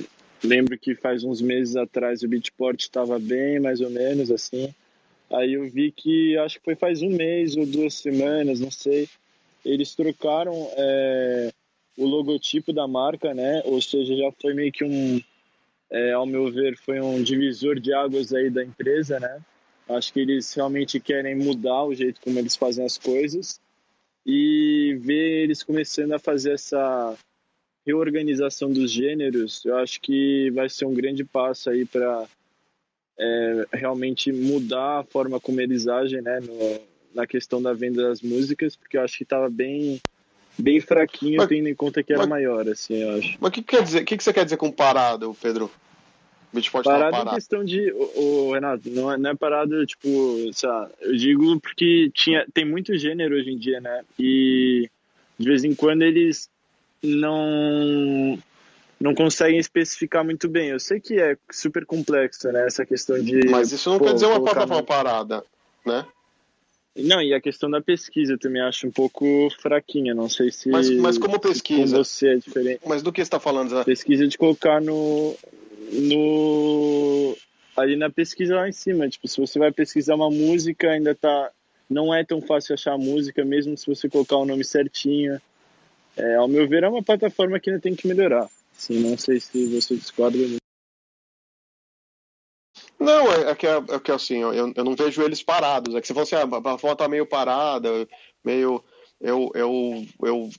[0.42, 4.72] lembro que faz uns meses atrás o Beatport estava bem, mais ou menos, assim,
[5.32, 9.08] aí eu vi que, acho que foi faz um mês ou duas semanas, não sei,
[9.64, 11.50] eles trocaram é,
[11.96, 15.20] o logotipo da marca, né, ou seja, já foi meio que um,
[15.90, 19.42] é, ao meu ver, foi um divisor de águas aí da empresa, né,
[19.88, 23.60] Acho que eles realmente querem mudar o jeito como eles fazem as coisas
[24.24, 27.16] e ver eles começando a fazer essa
[27.86, 32.26] reorganização dos gêneros, eu acho que vai ser um grande passo aí para
[33.18, 36.80] é, realmente mudar a forma como eles agem, né, no,
[37.14, 40.00] na questão da venda das músicas, porque eu acho que estava bem
[40.58, 43.36] bem fraquinho, mas, tendo em conta que era mas, maior, assim, eu acho.
[43.40, 44.02] Mas o que quer dizer?
[44.02, 45.70] O que, que você quer dizer com parado, Pedro?
[46.82, 47.92] parada, parada em questão de.
[47.92, 50.08] O, o, Renato, não é, não é parada, tipo,
[50.52, 54.02] sei lá, eu digo porque tinha, tem muito gênero hoje em dia, né?
[54.18, 54.88] E
[55.38, 56.48] de vez em quando eles
[57.02, 58.38] não
[58.98, 60.70] não conseguem especificar muito bem.
[60.70, 62.66] Eu sei que é super complexo, né?
[62.66, 63.46] Essa questão de.
[63.48, 64.86] Mas isso não pô, quer dizer uma plataforma no...
[64.86, 65.44] parada,
[65.84, 66.06] né?
[66.98, 70.14] Não, e a questão da pesquisa eu também acho um pouco fraquinha.
[70.14, 70.70] Não sei se.
[70.70, 71.96] Mas, mas como pesquisa?
[71.96, 72.80] Com você é diferente.
[72.86, 73.84] Mas do que você está falando?
[73.84, 75.36] Pesquisa de colocar no,
[75.92, 77.36] no
[77.76, 81.50] ali na pesquisa lá em cima, tipo, se você vai pesquisar uma música, ainda tá
[81.88, 85.40] não é tão fácil achar a música mesmo se você colocar o nome certinho.
[86.16, 88.48] É, ao meu ver, é uma plataforma que ainda tem que melhorar.
[88.72, 90.38] Sim, não sei se você discorda.
[92.98, 95.94] Não, é, é, que, é, é que assim, eu, eu não vejo eles parados.
[95.94, 98.08] É que você assim, ah, a plataforma tá meio parada,
[98.44, 98.82] meio.
[99.20, 100.50] Eu, eu, eu,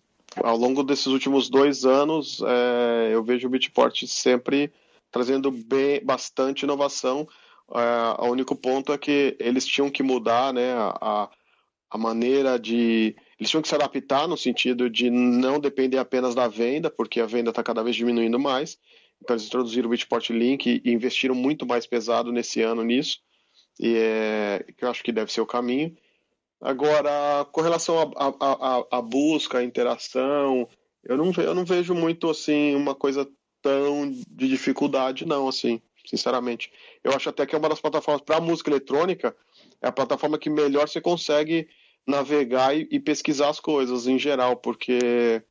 [0.43, 4.71] ao longo desses últimos dois anos, é, eu vejo o Beatport sempre
[5.11, 7.27] trazendo bem, bastante inovação.
[7.67, 11.29] Uh, o único ponto é que eles tinham que mudar né, a,
[11.89, 13.15] a maneira de.
[13.39, 17.25] Eles tinham que se adaptar no sentido de não depender apenas da venda, porque a
[17.25, 18.79] venda está cada vez diminuindo mais.
[19.21, 23.19] Então, eles introduziram o Bitport Link e investiram muito mais pesado nesse ano nisso.
[23.79, 25.95] e é, que eu acho que deve ser o caminho.
[26.59, 28.11] Agora, com relação
[28.89, 30.67] à busca, à interação,
[31.03, 33.29] eu não, eu não vejo muito assim uma coisa
[33.61, 36.71] tão de dificuldade, não, assim, sinceramente.
[37.03, 39.35] Eu acho até que é uma das plataformas para música eletrônica,
[39.81, 41.67] é a plataforma que melhor você consegue
[42.07, 45.43] navegar e, e pesquisar as coisas em geral, porque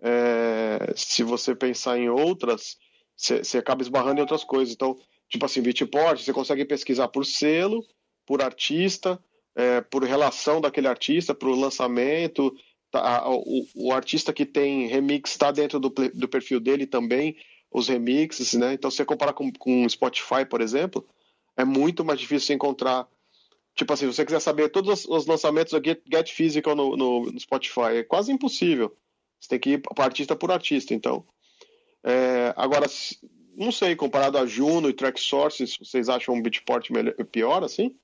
[0.00, 2.76] é, se você pensar em outras,
[3.16, 4.74] você acaba esbarrando em outras coisas.
[4.74, 4.96] Então,
[5.28, 7.84] tipo assim, Beatport, você consegue pesquisar por selo,
[8.26, 9.18] por artista,
[9.54, 12.54] é, por relação daquele artista, por lançamento.
[12.90, 17.36] Tá, o, o, artista que tem remix está dentro do, do perfil dele também,
[17.70, 18.74] os remixes, né?
[18.74, 21.04] Então, se você comparar com, com Spotify, por exemplo,
[21.56, 23.08] é muito mais difícil encontrar.
[23.76, 27.30] Tipo assim, se você quiser saber todos os lançamentos da Get, Get Physical no, no,
[27.30, 28.96] no Spotify, é quase impossível.
[29.38, 31.22] Você tem que ir artista por artista, então.
[32.02, 32.86] É, agora,
[33.54, 37.94] não sei, comparado a Juno e Track Source, vocês acham um Beatport melhor, pior, assim?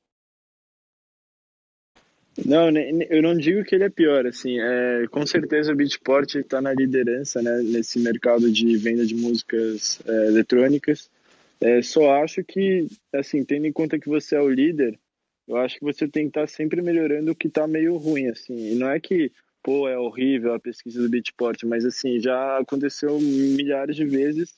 [2.44, 2.70] Não,
[3.10, 6.72] eu não digo que ele é pior, assim, é, com certeza o Beatport está na
[6.72, 11.10] liderança, né, nesse mercado de venda de músicas é, eletrônicas,
[11.60, 14.98] é, só acho que, assim, tendo em conta que você é o líder,
[15.48, 18.28] eu acho que você tem que estar tá sempre melhorando o que está meio ruim,
[18.28, 19.30] assim, e não é que,
[19.62, 24.54] pô, é horrível a pesquisa do Beatport, mas, assim, já aconteceu milhares de vezes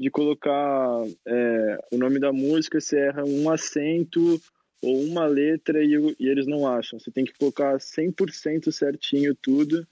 [0.00, 4.40] de colocar é, o nome da música, você erra um acento
[4.82, 6.98] ou uma letra e, e eles não acham.
[6.98, 9.86] Você tem que colocar 100% certinho tudo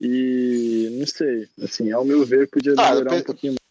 [0.00, 3.62] e não sei, assim, ao meu ver, podia ah, melhorar um pouquinho mais.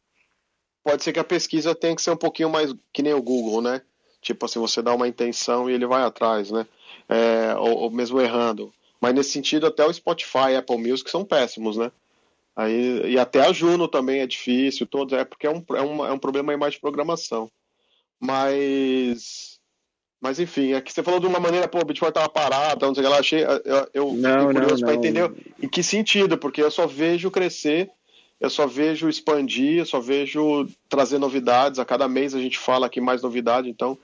[0.84, 3.62] Pode ser que a pesquisa tenha que ser um pouquinho mais que nem o Google,
[3.62, 3.82] né?
[4.22, 6.68] Tipo assim, você dá uma intenção e ele vai atrás, né?
[7.10, 8.72] É, ou, ou mesmo errando.
[9.02, 11.92] Mas nesse sentido, até o Spotify, Apple Music são péssimos, né?
[12.56, 16.06] Aí, e até a Juno também é difícil, todos, é porque é um, é um,
[16.06, 17.50] é um problema mais de programação.
[18.20, 19.60] Mas.
[20.22, 22.94] Mas enfim, é que você falou de uma maneira, pô, o Bitcoin tava parado, não
[22.94, 23.44] sei o que lá, achei.
[23.44, 27.90] Eu, eu não, fiquei curioso para entender em que sentido, porque eu só vejo crescer,
[28.40, 31.80] eu só vejo expandir, eu só vejo trazer novidades.
[31.80, 33.98] A cada mês a gente fala aqui mais novidade, então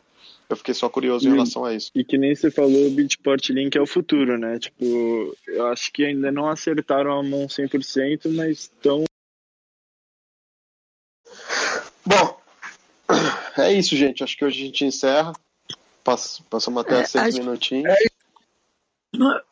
[0.49, 1.91] eu fiquei só curioso em relação a isso.
[1.93, 4.57] E que nem você falou, o Bitport Link é o futuro, né?
[4.59, 9.03] Tipo, eu acho que ainda não acertaram a mão 100%, mas estão.
[12.05, 12.41] Bom,
[13.57, 14.23] é isso, gente.
[14.23, 15.33] Acho que hoje a gente encerra.
[16.03, 17.39] Passamos até é, seis acho...
[17.39, 17.91] minutinhos.
[17.91, 18.17] É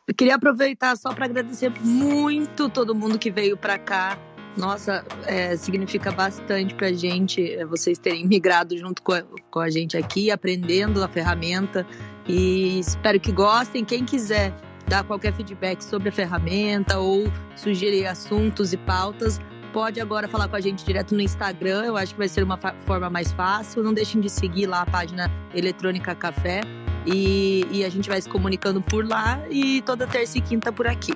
[0.06, 4.18] eu queria aproveitar só para agradecer muito todo mundo que veio para cá
[4.56, 9.60] nossa, é, significa bastante para a gente é, vocês terem migrado junto com a, com
[9.60, 11.86] a gente aqui, aprendendo a ferramenta.
[12.26, 13.84] E espero que gostem.
[13.84, 14.54] Quem quiser
[14.88, 19.40] dar qualquer feedback sobre a ferramenta ou sugerir assuntos e pautas,
[19.72, 21.84] pode agora falar com a gente direto no Instagram.
[21.84, 23.82] Eu acho que vai ser uma forma mais fácil.
[23.82, 26.62] Não deixem de seguir lá a página Eletrônica Café.
[27.06, 30.86] E, e a gente vai se comunicando por lá e toda terça e quinta por
[30.88, 31.12] aqui.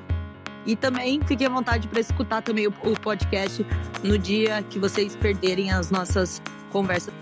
[0.67, 3.65] E também fiquem à vontade para escutar também o, o podcast
[4.03, 6.41] no dia que vocês perderem as nossas
[6.71, 7.13] conversas.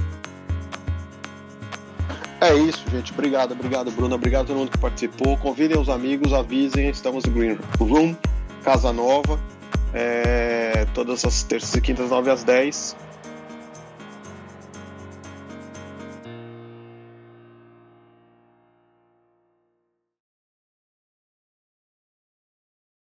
[2.40, 3.12] É isso, gente.
[3.12, 4.14] Obrigado, obrigado, Bruno.
[4.14, 5.36] Obrigado a todo mundo que participou.
[5.36, 6.88] Convidem os amigos, avisem.
[6.88, 8.14] Estamos no Green Room,
[8.62, 9.38] Casa Nova.
[9.92, 12.96] É, todas as terças e quintas, 9 às 10.